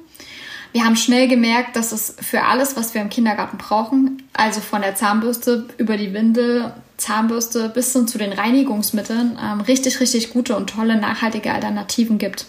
Wir 0.72 0.84
haben 0.84 0.96
schnell 0.96 1.28
gemerkt, 1.28 1.76
dass 1.76 1.92
es 1.92 2.16
für 2.20 2.44
alles, 2.44 2.76
was 2.76 2.94
wir 2.94 3.02
im 3.02 3.10
Kindergarten 3.10 3.58
brauchen, 3.58 4.22
also 4.32 4.60
von 4.60 4.80
der 4.80 4.94
Zahnbürste 4.94 5.68
über 5.76 5.96
die 5.96 6.14
Windel 6.14 6.72
Zahnbürste 6.96 7.68
bis 7.68 7.92
hin 7.92 8.06
zu 8.06 8.16
den 8.16 8.32
Reinigungsmitteln 8.32 9.38
ähm, 9.42 9.60
richtig, 9.62 10.00
richtig 10.00 10.32
gute 10.32 10.56
und 10.56 10.70
tolle 10.70 10.96
nachhaltige 10.96 11.52
Alternativen 11.52 12.16
gibt. 12.18 12.46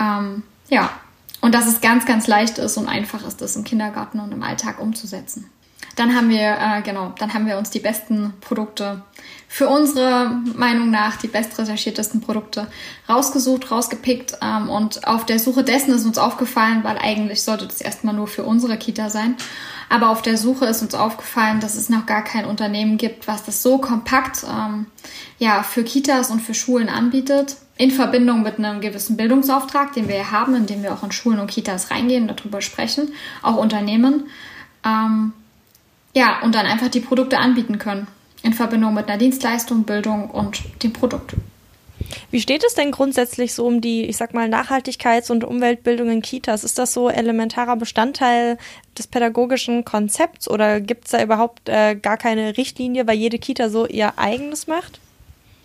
Ähm, 0.00 0.42
ja, 0.68 0.90
und 1.40 1.54
dass 1.54 1.66
es 1.66 1.80
ganz, 1.80 2.06
ganz 2.06 2.26
leicht 2.26 2.58
ist 2.58 2.76
und 2.76 2.88
einfach 2.88 3.26
ist, 3.26 3.40
das 3.40 3.56
im 3.56 3.64
Kindergarten 3.64 4.20
und 4.20 4.32
im 4.32 4.42
Alltag 4.42 4.80
umzusetzen. 4.80 5.50
Dann 5.98 6.14
haben 6.14 6.30
wir, 6.30 6.56
äh, 6.60 6.82
genau, 6.82 7.12
dann 7.18 7.34
haben 7.34 7.46
wir 7.48 7.58
uns 7.58 7.70
die 7.70 7.80
besten 7.80 8.32
Produkte 8.40 9.02
für 9.48 9.68
unsere 9.68 10.30
Meinung 10.54 10.92
nach 10.92 11.16
die 11.16 11.26
bestrecherchiertesten 11.26 12.20
Produkte 12.20 12.68
rausgesucht, 13.08 13.72
rausgepickt 13.72 14.34
ähm, 14.40 14.70
und 14.70 15.08
auf 15.08 15.26
der 15.26 15.40
Suche 15.40 15.64
dessen 15.64 15.92
ist 15.92 16.06
uns 16.06 16.16
aufgefallen, 16.16 16.84
weil 16.84 16.98
eigentlich 16.98 17.42
sollte 17.42 17.66
das 17.66 17.80
erstmal 17.80 18.14
nur 18.14 18.28
für 18.28 18.44
unsere 18.44 18.76
Kita 18.76 19.10
sein, 19.10 19.36
aber 19.88 20.10
auf 20.10 20.22
der 20.22 20.36
Suche 20.36 20.66
ist 20.66 20.82
uns 20.82 20.94
aufgefallen, 20.94 21.58
dass 21.58 21.74
es 21.74 21.88
noch 21.88 22.06
gar 22.06 22.22
kein 22.22 22.44
Unternehmen 22.44 22.96
gibt, 22.96 23.26
was 23.26 23.44
das 23.44 23.64
so 23.64 23.78
kompakt 23.78 24.44
ähm, 24.48 24.86
ja, 25.40 25.64
für 25.64 25.82
Kitas 25.82 26.30
und 26.30 26.38
für 26.38 26.54
Schulen 26.54 26.88
anbietet, 26.88 27.56
in 27.76 27.90
Verbindung 27.90 28.44
mit 28.44 28.58
einem 28.58 28.80
gewissen 28.80 29.16
Bildungsauftrag, 29.16 29.94
den 29.94 30.06
wir 30.06 30.30
haben, 30.30 30.54
indem 30.54 30.84
wir 30.84 30.92
auch 30.92 31.02
in 31.02 31.10
Schulen 31.10 31.40
und 31.40 31.50
Kitas 31.50 31.90
reingehen, 31.90 32.28
darüber 32.28 32.60
sprechen, 32.60 33.12
auch 33.42 33.56
Unternehmen. 33.56 34.28
Ähm, 34.84 35.32
ja, 36.18 36.40
und 36.42 36.52
dann 36.56 36.66
einfach 36.66 36.88
die 36.88 36.98
Produkte 36.98 37.38
anbieten 37.38 37.78
können 37.78 38.08
in 38.42 38.52
Verbindung 38.52 38.92
mit 38.92 39.08
einer 39.08 39.18
Dienstleistung, 39.18 39.84
Bildung 39.84 40.30
und 40.30 40.60
dem 40.82 40.92
Produkt. 40.92 41.34
Wie 42.32 42.40
steht 42.40 42.64
es 42.64 42.74
denn 42.74 42.90
grundsätzlich 42.90 43.54
so 43.54 43.64
um 43.64 43.80
die, 43.80 44.04
ich 44.04 44.16
sag 44.16 44.34
mal, 44.34 44.48
Nachhaltigkeits- 44.48 45.30
und 45.30 45.44
Umweltbildung 45.44 46.10
in 46.10 46.20
Kitas? 46.20 46.64
Ist 46.64 46.76
das 46.76 46.92
so 46.92 47.08
elementarer 47.08 47.76
Bestandteil 47.76 48.58
des 48.96 49.06
pädagogischen 49.06 49.84
Konzepts 49.84 50.50
oder 50.50 50.80
gibt 50.80 51.04
es 51.04 51.12
da 51.12 51.22
überhaupt 51.22 51.68
äh, 51.68 51.94
gar 51.94 52.16
keine 52.16 52.56
Richtlinie, 52.56 53.06
weil 53.06 53.16
jede 53.16 53.38
Kita 53.38 53.68
so 53.68 53.86
ihr 53.86 54.18
eigenes 54.18 54.66
macht? 54.66 54.98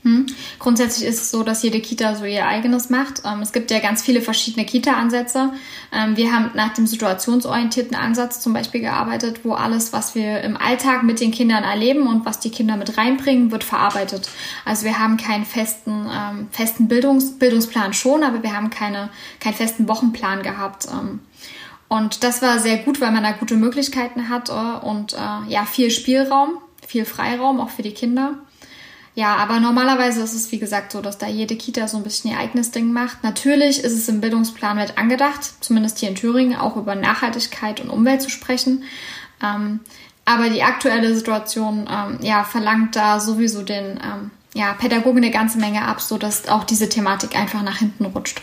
Hm. 0.04 0.26
Grundsätzlich 0.60 1.08
ist 1.08 1.22
es 1.22 1.32
so, 1.32 1.44
dass 1.44 1.64
jede 1.64 1.80
Kita 1.80 2.16
so 2.16 2.26
ihr 2.26 2.46
eigenes 2.46 2.90
macht. 2.90 3.22
Ähm, 3.26 3.42
es 3.42 3.54
gibt 3.54 3.72
ja 3.72 3.80
ganz 3.80 4.02
viele 4.02 4.22
verschiedene 4.22 4.66
Kita-Ansätze. 4.66 5.54
Ähm, 5.94 6.18
wir 6.18 6.34
haben 6.34 6.52
nach 6.56 6.74
dem 6.74 6.88
situationsorientierten 6.88 7.96
Ansatz 7.96 8.42
zum 8.42 8.52
Beispiel 8.52 8.82
gearbeitet, 8.82 9.42
wo 9.44 9.54
alles, 9.54 9.94
was 9.94 10.14
wir 10.14 10.42
im 10.42 10.58
Alltag 10.58 11.04
mit 11.04 11.22
den 11.22 11.32
Kindern 11.32 11.64
erleben 11.64 12.08
und 12.08 12.26
was 12.26 12.42
die 12.42 12.52
Kinder 12.52 12.76
mit 12.76 12.98
reinbringen, 12.98 13.52
wird 13.52 13.64
verarbeitet. 13.64 14.30
Also 14.66 14.84
wir 14.84 15.00
haben 15.00 15.16
keinen 15.16 15.46
festen, 15.46 16.08
ähm, 16.12 16.48
festen 16.52 16.90
Bildungs 16.90 17.40
Bildungsplan 17.40 17.94
schon, 17.94 18.24
aber 18.24 18.44
wir 18.44 18.54
haben 18.54 18.70
keine, 18.70 19.10
keinen 19.40 19.54
festen 19.56 19.88
Wochenplan 19.88 20.44
gehabt. 20.44 20.86
Ähm, 20.92 21.22
und 21.88 22.26
das 22.26 22.42
war 22.42 22.60
sehr 22.60 22.78
gut, 22.78 23.00
weil 23.00 23.12
man 23.12 23.24
da 23.24 23.32
gute 23.32 23.56
Möglichkeiten 23.56 24.28
hat 24.28 24.50
äh, 24.50 24.86
und 24.86 25.14
äh, 25.14 25.18
ja, 25.48 25.64
viel 25.64 25.92
Spielraum, 25.92 26.58
viel 26.86 27.06
Freiraum 27.06 27.62
auch 27.62 27.70
für 27.70 27.84
die 27.84 27.94
Kinder. 27.94 28.40
Ja, 29.16 29.36
aber 29.36 29.60
normalerweise 29.60 30.24
ist 30.24 30.34
es 30.34 30.52
wie 30.52 30.58
gesagt 30.58 30.92
so, 30.92 31.02
dass 31.02 31.20
da 31.20 31.28
jede 31.28 31.56
Kita 31.56 31.88
so 31.88 31.98
ein 31.98 32.04
bisschen 32.04 32.32
ihr 32.32 32.40
eigenes 32.40 32.72
Ding 32.72 32.92
macht. 32.92 33.24
Natürlich 33.24 33.84
ist 33.84 33.94
es 33.94 34.10
im 34.10 34.22
Bildungsplan 34.22 34.76
mit 34.76 34.98
angedacht, 34.98 35.64
zumindest 35.64 36.00
hier 36.00 36.10
in 36.10 36.16
Thüringen, 36.16 36.56
auch 36.56 36.78
über 36.78 36.96
Nachhaltigkeit 36.96 37.80
und 37.80 37.90
Umwelt 37.90 38.24
zu 38.24 38.30
sprechen. 38.30 38.84
Ähm, 39.44 39.82
aber 40.26 40.50
die 40.50 40.64
aktuelle 40.64 41.14
Situation 41.14 41.88
ähm, 41.92 42.18
ja, 42.22 42.44
verlangt 42.44 42.96
da 42.96 43.20
sowieso 43.20 43.62
den 43.62 44.00
ähm, 44.04 44.32
ja, 44.56 44.74
Pädagogen 44.74 45.18
eine 45.18 45.32
ganze 45.32 45.60
Menge 45.60 45.84
ab, 45.84 46.02
sodass 46.02 46.48
auch 46.48 46.64
diese 46.64 46.90
Thematik 46.90 47.36
einfach 47.38 47.62
nach 47.62 47.78
hinten 47.78 48.06
rutscht. 48.06 48.42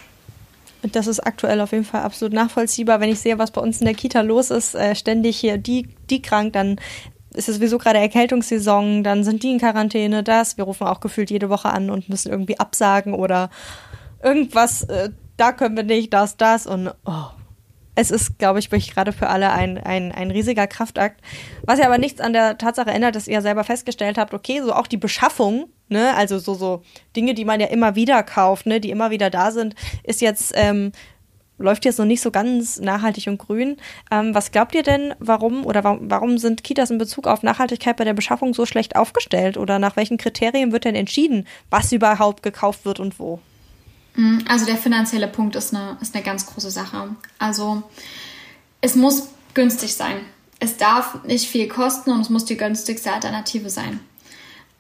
Das 0.83 1.07
ist 1.07 1.21
aktuell 1.21 1.61
auf 1.61 1.73
jeden 1.73 1.85
Fall 1.85 2.03
absolut 2.03 2.33
nachvollziehbar. 2.33 3.01
Wenn 3.01 3.11
ich 3.11 3.21
sehe, 3.21 3.39
was 3.39 3.51
bei 3.51 3.61
uns 3.61 3.81
in 3.81 3.87
der 3.87 3.95
Kita 3.95 4.23
los 4.23 4.51
ist, 4.51 4.75
äh, 4.75 4.95
ständig 4.95 5.39
hier 5.39 5.59
die, 5.59 5.89
die 6.09 6.23
krank, 6.23 6.53
dann 6.55 6.81
ist 7.41 7.49
es 7.49 7.57
sowieso 7.57 7.79
gerade 7.79 7.99
Erkältungssaison, 7.99 9.03
dann 9.03 9.25
sind 9.25 9.43
die 9.43 9.53
in 9.53 9.59
Quarantäne, 9.59 10.23
das. 10.23 10.59
Wir 10.59 10.65
rufen 10.65 10.87
auch 10.87 11.01
gefühlt 11.01 11.31
jede 11.31 11.49
Woche 11.49 11.71
an 11.71 11.89
und 11.89 12.11
müssen 12.11 12.31
irgendwie 12.31 12.61
absagen 12.61 13.15
oder 13.15 13.49
irgendwas, 14.23 14.83
äh, 14.85 15.09
da 15.39 15.53
können 15.53 15.75
wir 15.75 15.85
nicht, 15.85 16.13
das, 16.13 16.37
das 16.37 16.67
und 16.67 16.93
oh. 17.05 17.25
Es 17.97 18.11
ist, 18.11 18.39
glaube 18.39 18.61
ich, 18.61 18.71
wirklich 18.71 18.95
gerade 18.95 19.13
für 19.13 19.29
alle 19.29 19.51
ein, 19.51 19.77
ein, 19.77 20.13
ein 20.13 20.31
riesiger 20.31 20.67
Kraftakt. 20.67 21.21
Was 21.65 21.81
ja 21.81 21.87
aber 21.87 21.99
nichts 21.99 22.21
an 22.21 22.33
der 22.33 22.57
Tatsache 22.57 22.89
ändert, 22.91 23.17
dass 23.17 23.29
ihr 23.29 23.43
selber 23.43 23.65
festgestellt 23.65 24.17
habt, 24.17 24.33
okay, 24.33 24.63
so 24.63 24.73
auch 24.73 24.87
die 24.87 24.97
Beschaffung, 24.97 25.69
ne, 25.89 26.15
also 26.15 26.39
so, 26.39 26.55
so 26.55 26.83
Dinge, 27.17 27.35
die 27.35 27.45
man 27.45 27.61
ja 27.61 27.67
immer 27.67 27.97
wieder 27.97 28.23
kauft, 28.23 28.65
ne, 28.65 28.81
die 28.81 28.91
immer 28.91 29.11
wieder 29.11 29.29
da 29.29 29.51
sind, 29.51 29.75
ist 30.05 30.23
jetzt 30.23 30.53
ähm, 30.55 30.93
läuft 31.61 31.85
jetzt 31.85 31.99
noch 31.99 32.07
nicht 32.07 32.21
so 32.21 32.31
ganz 32.31 32.81
nachhaltig 32.81 33.27
und 33.27 33.39
grün. 33.39 33.77
Ähm, 34.11 34.35
was 34.35 34.51
glaubt 34.51 34.75
ihr 34.75 34.83
denn, 34.83 35.15
warum 35.19 35.65
oder 35.65 35.85
warum, 35.85 36.11
warum 36.11 36.39
sind 36.39 36.65
Kitas 36.65 36.91
in 36.91 36.99
Bezug 36.99 37.27
auf 37.27 37.43
Nachhaltigkeit 37.43 37.97
bei 37.97 38.05
der 38.05 38.15
Beschaffung 38.15 38.55
so 38.55 38.67
schlecht 38.67 38.97
aufgestellt? 38.97 39.57
Oder 39.57 39.79
nach 39.79 39.97
welchen 39.97 40.19
Kriterien 40.19 40.73
wird 40.73 40.85
denn 40.85 40.95
entschieden, 40.95 41.47
was 41.69 41.93
überhaupt 41.93 42.43
gekauft 42.43 42.85
wird 42.85 42.99
und 42.99 43.19
wo? 43.19 43.41
Mm, 44.17 44.39
also 44.49 44.67
der 44.67 44.77
finanzielle 44.77 45.29
Punkt 45.29 45.55
ist 45.55 45.75
eine, 45.75 45.97
ist 46.01 46.15
eine 46.15 46.25
ganz 46.25 46.47
große 46.47 46.71
Sache. 46.71 47.15
Also 47.39 47.83
es 48.81 48.97
muss 48.97 49.29
günstig 49.55 49.95
sein. 49.95 50.17
Es 50.59 50.77
darf 50.77 51.25
nicht 51.25 51.49
viel 51.49 51.69
kosten 51.69 52.11
und 52.11 52.21
es 52.21 52.31
muss 52.31 52.45
die 52.45 52.57
günstigste 52.57 53.13
Alternative 53.13 53.71
sein. 53.71 54.01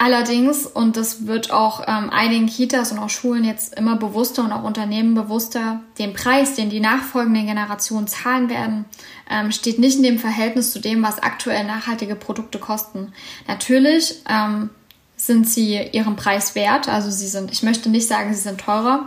Allerdings, 0.02 0.64
und 0.64 0.96
das 0.96 1.26
wird 1.26 1.50
auch 1.50 1.82
ähm, 1.86 2.08
einigen 2.08 2.46
Kitas 2.46 2.90
und 2.90 2.98
auch 2.98 3.10
Schulen 3.10 3.44
jetzt 3.44 3.74
immer 3.74 3.96
bewusster 3.96 4.42
und 4.42 4.50
auch 4.50 4.64
Unternehmen 4.64 5.12
bewusster, 5.12 5.82
den 5.98 6.14
Preis, 6.14 6.54
den 6.54 6.70
die 6.70 6.80
nachfolgenden 6.80 7.44
Generationen 7.44 8.06
zahlen 8.06 8.48
werden, 8.48 8.86
ähm, 9.28 9.52
steht 9.52 9.78
nicht 9.78 9.98
in 9.98 10.02
dem 10.02 10.18
Verhältnis 10.18 10.72
zu 10.72 10.78
dem, 10.78 11.02
was 11.02 11.22
aktuell 11.22 11.64
nachhaltige 11.64 12.16
Produkte 12.16 12.58
kosten. 12.58 13.12
Natürlich 13.46 14.22
ähm, 14.26 14.70
sind 15.18 15.46
sie 15.46 15.78
ihren 15.92 16.16
Preis 16.16 16.54
wert, 16.54 16.88
also 16.88 17.10
sie 17.10 17.28
sind, 17.28 17.52
ich 17.52 17.62
möchte 17.62 17.90
nicht 17.90 18.08
sagen, 18.08 18.32
sie 18.32 18.40
sind 18.40 18.58
teurer, 18.58 19.06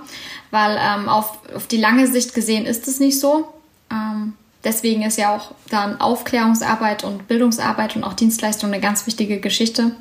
weil 0.52 0.78
ähm, 0.80 1.10
auf, 1.10 1.40
auf 1.56 1.66
die 1.66 1.78
lange 1.82 2.06
Sicht 2.06 2.36
gesehen 2.36 2.68
ist 2.68 2.88
es 2.88 3.00
nicht 3.00 3.20
so. 3.20 3.52
Ähm, 3.92 4.34
deswegen 4.64 5.02
ist 5.02 5.18
ja 5.18 5.36
auch 5.36 5.56
dann 5.72 6.00
Aufklärungsarbeit 6.00 7.04
und 7.04 7.28
Bildungsarbeit 7.28 7.96
und 7.96 8.04
auch 8.04 8.14
Dienstleistung 8.14 8.72
eine 8.72 8.80
ganz 8.80 9.08
wichtige 9.08 9.40
Geschichte. 9.40 9.96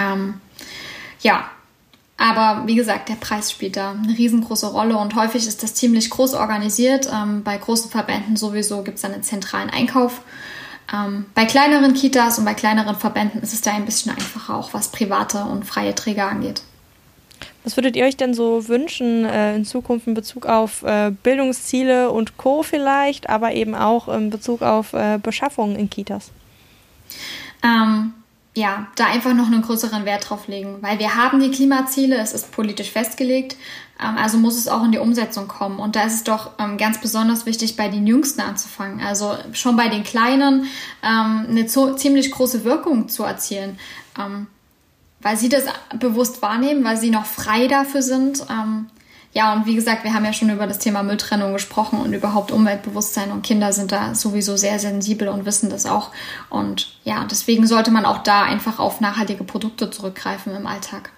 Ähm, 0.00 0.40
ja, 1.20 1.50
aber 2.16 2.66
wie 2.66 2.74
gesagt, 2.74 3.08
der 3.08 3.14
Preis 3.14 3.50
spielt 3.50 3.76
da 3.76 3.92
eine 3.92 4.16
riesengroße 4.16 4.66
Rolle 4.66 4.96
und 4.98 5.14
häufig 5.14 5.46
ist 5.46 5.62
das 5.62 5.74
ziemlich 5.74 6.10
groß 6.10 6.34
organisiert. 6.34 7.08
Ähm, 7.12 7.42
bei 7.42 7.56
großen 7.56 7.90
Verbänden 7.90 8.36
sowieso 8.36 8.82
gibt 8.82 8.98
es 8.98 9.04
einen 9.04 9.22
zentralen 9.22 9.70
Einkauf. 9.70 10.20
Ähm, 10.92 11.26
bei 11.34 11.44
kleineren 11.44 11.94
Kitas 11.94 12.38
und 12.38 12.44
bei 12.44 12.54
kleineren 12.54 12.96
Verbänden 12.96 13.40
ist 13.42 13.54
es 13.54 13.62
da 13.62 13.72
ein 13.72 13.84
bisschen 13.84 14.12
einfacher, 14.12 14.56
auch 14.56 14.74
was 14.74 14.88
private 14.88 15.44
und 15.44 15.64
freie 15.64 15.94
Träger 15.94 16.28
angeht. 16.28 16.62
Was 17.64 17.76
würdet 17.76 17.96
ihr 17.96 18.04
euch 18.04 18.16
denn 18.16 18.34
so 18.34 18.68
wünschen 18.68 19.24
äh, 19.24 19.54
in 19.54 19.64
Zukunft 19.64 20.06
in 20.06 20.14
Bezug 20.14 20.46
auf 20.46 20.82
äh, 20.82 21.12
Bildungsziele 21.22 22.10
und 22.10 22.36
Co. 22.36 22.62
vielleicht, 22.62 23.28
aber 23.28 23.52
eben 23.52 23.74
auch 23.74 24.08
in 24.08 24.30
Bezug 24.30 24.62
auf 24.62 24.92
äh, 24.94 25.18
Beschaffung 25.22 25.76
in 25.76 25.88
Kitas? 25.88 26.32
Ähm, 27.62 28.14
ja, 28.54 28.88
da 28.96 29.06
einfach 29.06 29.32
noch 29.32 29.46
einen 29.46 29.62
größeren 29.62 30.04
Wert 30.04 30.28
drauf 30.28 30.48
legen, 30.48 30.78
weil 30.80 30.98
wir 30.98 31.14
haben 31.14 31.40
die 31.40 31.52
Klimaziele, 31.52 32.16
es 32.16 32.32
ist 32.32 32.50
politisch 32.50 32.90
festgelegt, 32.90 33.56
ähm, 34.02 34.16
also 34.16 34.38
muss 34.38 34.56
es 34.56 34.66
auch 34.66 34.84
in 34.84 34.92
die 34.92 34.98
Umsetzung 34.98 35.46
kommen. 35.46 35.78
Und 35.78 35.94
da 35.94 36.02
ist 36.02 36.14
es 36.14 36.24
doch 36.24 36.50
ähm, 36.58 36.76
ganz 36.76 37.00
besonders 37.00 37.46
wichtig, 37.46 37.76
bei 37.76 37.88
den 37.88 38.06
Jüngsten 38.06 38.40
anzufangen. 38.40 39.00
Also 39.00 39.36
schon 39.52 39.76
bei 39.76 39.88
den 39.88 40.02
Kleinen 40.02 40.66
ähm, 41.02 41.46
eine 41.48 41.66
ziemlich 41.66 42.30
große 42.32 42.64
Wirkung 42.64 43.08
zu 43.08 43.22
erzielen, 43.22 43.78
weil 45.20 45.36
sie 45.36 45.48
das 45.48 45.64
bewusst 45.98 46.42
wahrnehmen, 46.42 46.84
weil 46.84 46.96
sie 46.96 47.10
noch 47.10 47.24
frei 47.24 47.68
dafür 47.68 48.02
sind. 48.02 48.44
Ja, 49.32 49.52
und 49.52 49.64
wie 49.64 49.76
gesagt, 49.76 50.02
wir 50.02 50.12
haben 50.12 50.24
ja 50.24 50.32
schon 50.32 50.50
über 50.50 50.66
das 50.66 50.80
Thema 50.80 51.04
Mülltrennung 51.04 51.52
gesprochen 51.52 52.00
und 52.00 52.12
überhaupt 52.12 52.50
Umweltbewusstsein 52.50 53.30
und 53.30 53.42
Kinder 53.42 53.72
sind 53.72 53.92
da 53.92 54.14
sowieso 54.14 54.56
sehr 54.56 54.80
sensibel 54.80 55.28
und 55.28 55.44
wissen 55.44 55.70
das 55.70 55.86
auch. 55.86 56.10
Und 56.48 56.96
ja, 57.04 57.24
deswegen 57.30 57.66
sollte 57.66 57.92
man 57.92 58.04
auch 58.04 58.24
da 58.24 58.42
einfach 58.42 58.80
auf 58.80 59.00
nachhaltige 59.00 59.44
Produkte 59.44 59.88
zurückgreifen 59.88 60.54
im 60.56 60.66
Alltag. 60.66 61.10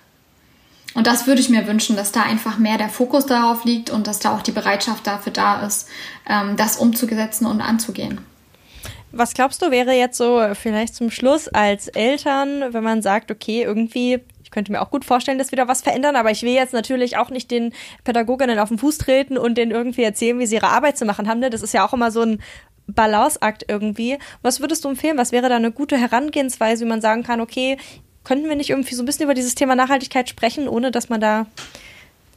Und 0.94 1.06
das 1.06 1.26
würde 1.26 1.40
ich 1.40 1.48
mir 1.48 1.66
wünschen, 1.66 1.96
dass 1.96 2.12
da 2.12 2.22
einfach 2.22 2.58
mehr 2.58 2.76
der 2.76 2.90
Fokus 2.90 3.24
darauf 3.24 3.64
liegt 3.64 3.88
und 3.88 4.06
dass 4.06 4.18
da 4.18 4.36
auch 4.36 4.42
die 4.42 4.52
Bereitschaft 4.52 5.06
dafür 5.06 5.32
da 5.32 5.64
ist, 5.64 5.88
ähm, 6.28 6.56
das 6.58 6.76
umzusetzen 6.76 7.46
und 7.46 7.62
anzugehen. 7.62 8.20
Was 9.10 9.34
glaubst 9.34 9.60
du, 9.62 9.70
wäre 9.70 9.92
jetzt 9.92 10.16
so 10.16 10.42
vielleicht 10.54 10.94
zum 10.94 11.10
Schluss 11.10 11.48
als 11.48 11.88
Eltern, 11.88 12.72
wenn 12.72 12.82
man 12.82 13.02
sagt, 13.02 13.30
okay, 13.30 13.62
irgendwie 13.62 14.20
könnte 14.52 14.70
mir 14.70 14.80
auch 14.80 14.90
gut 14.90 15.04
vorstellen, 15.04 15.38
dass 15.38 15.50
wir 15.50 15.56
da 15.56 15.66
was 15.66 15.82
verändern, 15.82 16.14
aber 16.14 16.30
ich 16.30 16.42
will 16.42 16.52
jetzt 16.52 16.72
natürlich 16.72 17.16
auch 17.16 17.30
nicht 17.30 17.50
den 17.50 17.72
Pädagoginnen 18.04 18.58
auf 18.58 18.68
den 18.68 18.78
Fuß 18.78 18.98
treten 18.98 19.36
und 19.36 19.58
denen 19.58 19.72
irgendwie 19.72 20.02
erzählen, 20.02 20.38
wie 20.38 20.46
sie 20.46 20.56
ihre 20.56 20.68
Arbeit 20.68 20.96
zu 20.96 21.04
machen 21.04 21.28
haben. 21.28 21.40
Ne? 21.40 21.50
Das 21.50 21.62
ist 21.62 21.74
ja 21.74 21.84
auch 21.84 21.92
immer 21.92 22.10
so 22.10 22.22
ein 22.22 22.42
Balanceakt 22.86 23.64
irgendwie. 23.68 24.18
Was 24.42 24.60
würdest 24.60 24.84
du 24.84 24.88
empfehlen? 24.88 25.18
Was 25.18 25.32
wäre 25.32 25.48
da 25.48 25.56
eine 25.56 25.72
gute 25.72 25.96
Herangehensweise, 25.96 26.84
wie 26.84 26.88
man 26.88 27.00
sagen 27.00 27.22
kann, 27.22 27.40
okay, 27.40 27.78
könnten 28.24 28.48
wir 28.48 28.56
nicht 28.56 28.70
irgendwie 28.70 28.94
so 28.94 29.02
ein 29.02 29.06
bisschen 29.06 29.24
über 29.24 29.34
dieses 29.34 29.54
Thema 29.54 29.74
Nachhaltigkeit 29.74 30.28
sprechen, 30.28 30.68
ohne 30.68 30.90
dass 30.90 31.08
man 31.08 31.20
da 31.20 31.46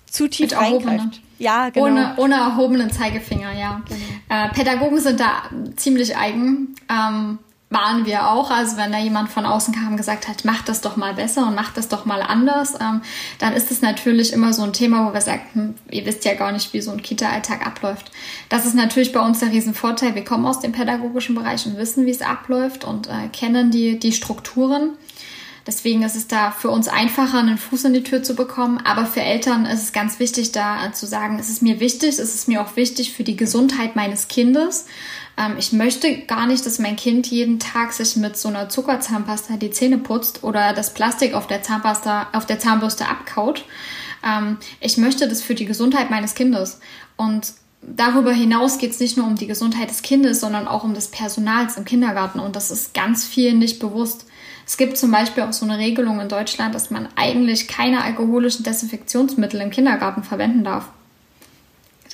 zu 0.08 0.28
tief 0.28 0.52
Mit 0.52 0.60
reingreift? 0.60 1.22
Ja, 1.38 1.70
genau. 1.70 1.88
Ohne, 1.88 2.14
ohne 2.18 2.36
erhobenen 2.36 2.90
Zeigefinger, 2.92 3.52
ja. 3.52 3.82
Genau. 3.88 4.46
Äh, 4.46 4.50
Pädagogen 4.54 5.00
sind 5.00 5.20
da 5.20 5.44
ziemlich 5.76 6.16
eigen. 6.16 6.76
Ähm, 6.90 7.40
waren 7.70 8.06
wir 8.06 8.30
auch. 8.30 8.52
Also 8.52 8.78
wenn 8.78 8.92
da 8.92 9.00
jemand 9.00 9.30
von 9.30 9.46
außen 9.46 9.74
kam 9.74 9.90
und 9.90 9.98
gesagt 9.98 10.28
hat, 10.28 10.46
mach 10.46 10.62
das 10.62 10.82
doch 10.82 10.98
mal 10.98 11.14
besser 11.14 11.48
und 11.48 11.56
mach 11.56 11.74
das 11.74 11.88
doch 11.88 12.06
mal 12.06 12.22
anders, 12.22 12.76
ähm, 12.80 13.02
dann 13.40 13.54
ist 13.54 13.72
es 13.72 13.82
natürlich 13.82 14.34
immer 14.34 14.54
so 14.54 14.64
ein 14.64 14.74
Thema, 14.74 15.10
wo 15.10 15.14
wir 15.14 15.22
sagen, 15.22 15.42
hm, 15.54 15.76
ihr 15.90 16.06
wisst 16.06 16.26
ja 16.26 16.36
gar 16.36 16.52
nicht, 16.52 16.74
wie 16.74 16.82
so 16.82 16.92
ein 16.92 17.02
Kita-Alltag 17.02 17.66
abläuft. 17.66 18.12
Das 18.50 18.66
ist 18.66 18.76
natürlich 18.76 19.12
bei 19.12 19.20
uns 19.20 19.40
der 19.40 19.52
Riesenvorteil. 19.52 20.16
Wir 20.16 20.24
kommen 20.24 20.46
aus 20.46 20.60
dem 20.60 20.72
pädagogischen 20.72 21.36
Bereich 21.36 21.66
und 21.66 21.78
wissen, 21.78 22.06
wie 22.06 22.12
es 22.12 22.22
abläuft 22.22 22.84
und 22.84 23.08
äh, 23.08 23.28
kennen 23.34 23.72
die, 23.72 24.00
die 24.00 24.14
Strukturen. 24.14 24.92
Deswegen 25.68 26.04
ist 26.04 26.16
es 26.16 26.28
da 26.28 26.52
für 26.52 26.70
uns 26.70 26.88
einfacher, 26.88 27.40
einen 27.40 27.58
Fuß 27.58 27.86
in 27.86 27.94
die 27.94 28.04
Tür 28.04 28.22
zu 28.22 28.36
bekommen. 28.36 28.80
Aber 28.84 29.08
für 29.08 29.22
Eltern 29.22 29.66
ist 29.66 29.82
es 29.82 29.94
ganz 29.94 30.20
wichtig, 30.20 30.52
da 30.52 30.94
zu 30.94 31.08
sagen, 31.08 31.40
es 31.40 31.50
ist 31.50 31.64
mir 31.64 31.80
wichtig, 31.80 32.10
es 32.10 32.20
ist 32.20 32.48
mir 32.48 32.62
auch 32.62 32.76
wichtig 32.76 33.14
für 33.14 33.24
die 33.24 33.36
Gesundheit 33.36 33.96
meines 33.96 34.28
Kindes. 34.28 34.86
Ähm, 35.38 35.56
ich 35.58 35.74
möchte 35.74 36.18
gar 36.22 36.48
nicht, 36.48 36.66
dass 36.66 36.80
mein 36.80 36.96
Kind 36.96 37.28
jeden 37.28 37.60
Tag 37.60 37.94
sich 37.94 38.16
mit 38.16 38.38
so 38.38 38.48
einer 38.48 38.70
Zuckerzahnpasta 38.70 39.58
die 39.58 39.72
Zähne 39.72 39.98
putzt 39.98 40.44
oder 40.44 40.74
das 40.74 40.94
Plastik 40.94 41.34
auf 41.34 41.48
der 41.48 41.64
Zahnpasta, 41.64 42.28
auf 42.34 42.46
der 42.46 42.60
Zahnbürste 42.60 43.08
abkaut. 43.08 43.66
Ähm, 44.26 44.58
ich 44.80 44.98
möchte 44.98 45.28
das 45.28 45.42
für 45.42 45.56
die 45.56 45.66
Gesundheit 45.66 46.10
meines 46.10 46.36
Kindes. 46.36 46.80
Und 47.18 47.54
darüber 47.82 48.32
hinaus 48.32 48.78
geht 48.78 48.92
es 48.92 49.00
nicht 49.00 49.18
nur 49.18 49.28
um 49.28 49.36
die 49.36 49.48
Gesundheit 49.48 49.90
des 49.90 50.02
Kindes, 50.02 50.40
sondern 50.40 50.68
auch 50.68 50.84
um 50.84 50.94
des 50.94 51.10
Personals 51.10 51.78
im 51.78 51.86
Kindergarten. 51.86 52.40
Und 52.40 52.56
das 52.56 52.72
ist 52.72 52.94
ganz 52.94 53.26
vielen 53.26 53.60
nicht 53.60 53.80
bewusst. 53.80 54.26
Es 54.66 54.78
gibt 54.78 54.98
zum 54.98 55.12
Beispiel 55.12 55.44
auch 55.44 55.54
so 55.54 55.66
eine 55.66 55.78
Regelung 55.78 56.20
in 56.20 56.30
Deutschland, 56.30 56.74
dass 56.74 56.90
man 56.90 57.08
eigentlich 57.16 57.68
keine 57.68 58.04
alkoholischen 58.04 58.64
Desinfektionsmittel 58.64 59.62
im 59.62 59.70
Kindergarten 59.70 60.24
verwenden 60.24 60.64
darf. 60.64 60.90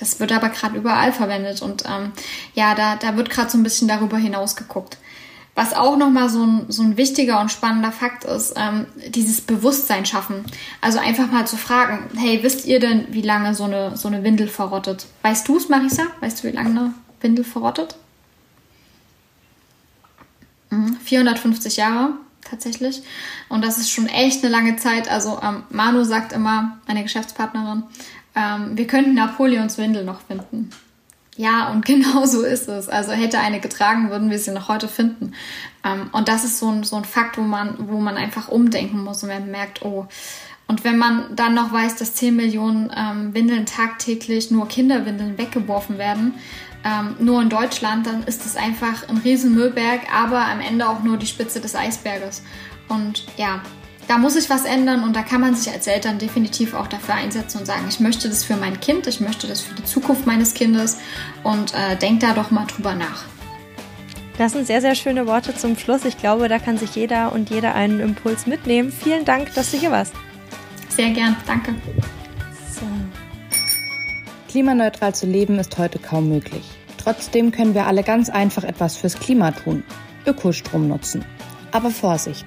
Das 0.02 0.18
wird 0.18 0.32
aber 0.32 0.48
gerade 0.48 0.76
überall 0.76 1.12
verwendet 1.12 1.62
und 1.62 1.84
ähm, 1.86 2.10
ja, 2.54 2.74
da, 2.74 2.96
da 2.96 3.16
wird 3.16 3.30
gerade 3.30 3.48
so 3.48 3.56
ein 3.56 3.62
bisschen 3.62 3.86
darüber 3.86 4.16
hinaus 4.16 4.56
geguckt. 4.56 4.98
Was 5.54 5.74
auch 5.74 5.96
nochmal 5.96 6.28
so 6.28 6.44
ein, 6.44 6.64
so 6.70 6.82
ein 6.82 6.96
wichtiger 6.96 7.40
und 7.40 7.52
spannender 7.52 7.92
Fakt 7.92 8.24
ist, 8.24 8.54
ähm, 8.56 8.86
dieses 9.10 9.42
Bewusstsein 9.42 10.04
schaffen. 10.04 10.44
Also 10.80 10.98
einfach 10.98 11.30
mal 11.30 11.46
zu 11.46 11.56
fragen, 11.56 12.10
hey, 12.16 12.42
wisst 12.42 12.66
ihr 12.66 12.80
denn, 12.80 13.14
wie 13.14 13.22
lange 13.22 13.54
so 13.54 13.62
eine, 13.62 13.96
so 13.96 14.08
eine 14.08 14.24
Windel 14.24 14.48
verrottet? 14.48 15.06
Weißt 15.22 15.46
du 15.46 15.56
es, 15.56 15.68
Marisa? 15.68 16.02
Weißt 16.18 16.42
du, 16.42 16.48
wie 16.48 16.52
lange 16.52 16.70
eine 16.70 16.94
Windel 17.20 17.44
verrottet? 17.44 17.94
Mhm, 20.70 20.96
450 21.04 21.76
Jahre 21.76 22.14
tatsächlich. 22.40 23.02
Und 23.48 23.64
das 23.64 23.78
ist 23.78 23.90
schon 23.90 24.08
echt 24.08 24.42
eine 24.42 24.50
lange 24.50 24.74
Zeit. 24.74 25.08
Also 25.08 25.38
ähm, 25.44 25.62
Manu 25.70 26.02
sagt 26.02 26.32
immer, 26.32 26.78
meine 26.88 27.04
Geschäftspartnerin, 27.04 27.84
ähm, 28.34 28.76
wir 28.76 28.86
könnten 28.86 29.14
Napoleons 29.14 29.78
Windel 29.78 30.04
noch 30.04 30.22
finden. 30.22 30.70
Ja, 31.36 31.70
und 31.70 31.84
genau 31.86 32.26
so 32.26 32.42
ist 32.42 32.68
es. 32.68 32.88
Also 32.88 33.12
hätte 33.12 33.38
eine 33.38 33.60
getragen, 33.60 34.10
würden 34.10 34.30
wir 34.30 34.38
sie 34.38 34.52
noch 34.52 34.68
heute 34.68 34.88
finden. 34.88 35.32
Ähm, 35.84 36.10
und 36.12 36.28
das 36.28 36.44
ist 36.44 36.58
so 36.58 36.70
ein, 36.70 36.84
so 36.84 36.96
ein 36.96 37.04
Fakt, 37.04 37.38
wo 37.38 37.42
man, 37.42 37.76
wo 37.88 38.00
man 38.00 38.16
einfach 38.16 38.48
umdenken 38.48 39.02
muss 39.02 39.22
und 39.22 39.28
man 39.28 39.50
merkt, 39.50 39.82
oh. 39.82 40.06
Und 40.68 40.84
wenn 40.84 40.96
man 40.96 41.36
dann 41.36 41.54
noch 41.54 41.72
weiß, 41.72 41.96
dass 41.96 42.14
10 42.14 42.34
Millionen 42.34 42.90
ähm, 42.96 43.34
Windeln 43.34 43.66
tagtäglich, 43.66 44.50
nur 44.50 44.68
Kinderwindeln 44.68 45.36
weggeworfen 45.36 45.98
werden, 45.98 46.34
ähm, 46.84 47.16
nur 47.18 47.42
in 47.42 47.48
Deutschland, 47.48 48.06
dann 48.06 48.24
ist 48.24 48.46
es 48.46 48.56
einfach 48.56 49.08
ein 49.08 49.18
riesen 49.18 49.54
Müllberg, 49.54 50.00
aber 50.14 50.46
am 50.46 50.60
Ende 50.60 50.88
auch 50.88 51.02
nur 51.02 51.16
die 51.16 51.26
Spitze 51.26 51.60
des 51.60 51.74
Eisberges. 51.74 52.42
Und 52.88 53.26
ja, 53.36 53.60
da 54.08 54.18
muss 54.18 54.34
sich 54.34 54.50
was 54.50 54.64
ändern 54.64 55.04
und 55.04 55.14
da 55.14 55.22
kann 55.22 55.40
man 55.40 55.54
sich 55.54 55.72
als 55.72 55.86
Eltern 55.86 56.18
definitiv 56.18 56.74
auch 56.74 56.86
dafür 56.86 57.14
einsetzen 57.14 57.58
und 57.58 57.66
sagen, 57.66 57.86
ich 57.88 58.00
möchte 58.00 58.28
das 58.28 58.44
für 58.44 58.56
mein 58.56 58.80
Kind, 58.80 59.06
ich 59.06 59.20
möchte 59.20 59.46
das 59.46 59.60
für 59.60 59.74
die 59.74 59.84
Zukunft 59.84 60.26
meines 60.26 60.54
Kindes 60.54 60.98
und 61.42 61.72
äh, 61.74 61.96
denk 61.96 62.20
da 62.20 62.34
doch 62.34 62.50
mal 62.50 62.66
drüber 62.66 62.94
nach. 62.94 63.24
Das 64.38 64.52
sind 64.52 64.66
sehr, 64.66 64.80
sehr 64.80 64.94
schöne 64.94 65.26
Worte 65.26 65.54
zum 65.54 65.76
Schluss. 65.76 66.04
Ich 66.04 66.18
glaube, 66.18 66.48
da 66.48 66.58
kann 66.58 66.78
sich 66.78 66.94
jeder 66.94 67.32
und 67.32 67.50
jeder 67.50 67.74
einen 67.74 68.00
Impuls 68.00 68.46
mitnehmen. 68.46 68.90
Vielen 68.90 69.24
Dank, 69.24 69.54
dass 69.54 69.70
du 69.70 69.76
hier 69.76 69.90
warst. 69.90 70.14
Sehr 70.88 71.10
gern, 71.10 71.36
danke. 71.46 71.74
So. 72.74 72.86
Klimaneutral 74.48 75.14
zu 75.14 75.26
leben 75.26 75.58
ist 75.58 75.76
heute 75.78 75.98
kaum 75.98 76.28
möglich. 76.28 76.64
Trotzdem 76.98 77.50
können 77.52 77.74
wir 77.74 77.86
alle 77.86 78.02
ganz 78.02 78.30
einfach 78.30 78.64
etwas 78.64 78.96
fürs 78.96 79.18
Klima 79.18 79.50
tun. 79.50 79.84
Ökostrom 80.26 80.88
nutzen. 80.88 81.24
Aber 81.72 81.90
Vorsicht, 81.90 82.46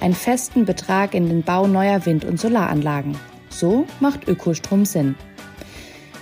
einen 0.00 0.14
festen 0.14 0.64
Betrag 0.64 1.14
in 1.14 1.28
den 1.28 1.42
Bau 1.42 1.66
neuer 1.66 2.04
Wind- 2.06 2.24
und 2.24 2.40
Solaranlagen. 2.40 3.16
So 3.48 3.86
macht 4.00 4.28
Ökostrom 4.28 4.84
Sinn. 4.84 5.16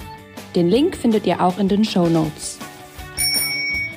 Den 0.55 0.69
Link 0.69 0.97
findet 0.97 1.25
ihr 1.25 1.41
auch 1.41 1.57
in 1.57 1.69
den 1.69 1.85
Show 1.85 2.07
Notes. 2.07 2.59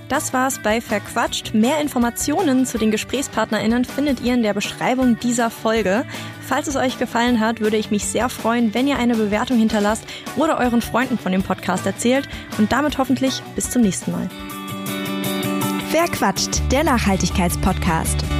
Das 0.09 0.33
war's 0.33 0.61
bei 0.63 0.81
Verquatscht. 0.81 1.55
Mehr 1.55 1.81
Informationen 1.81 2.67
zu 2.67 2.79
den 2.79 2.91
GesprächspartnerInnen 2.91 3.85
findet 3.85 4.21
ihr 4.21 4.35
in 4.35 4.43
der 4.43 4.55
Beschreibung 4.55 5.19
dieser 5.19 5.51
Folge. 5.51 6.05
Falls 6.41 6.69
es 6.69 6.77
euch 6.77 6.99
gefallen 6.99 7.41
hat, 7.41 7.61
würde 7.61 7.79
ich 7.79 7.91
mich 7.91 8.05
sehr 8.05 8.29
freuen, 8.29 8.75
wenn 8.75 8.87
ihr 8.87 8.99
eine 8.99 9.17
Bewertung 9.17 9.59
hinterlasst 9.59 10.05
oder 10.37 10.59
euren 10.59 10.83
Freunden 10.83 11.19
von 11.19 11.33
dem 11.33 11.43
Podcast 11.43 11.87
erzählt 11.87 12.29
und 12.59 12.71
damit 12.71 12.99
hoffentlich 12.99 13.43
bis 13.57 13.71
zum 13.71 13.83
nächsten 13.83 14.13
Mal. 14.13 14.29
Verquatscht, 15.91 16.61
der 16.71 16.85
Nachhaltigkeitspodcast. 16.85 18.34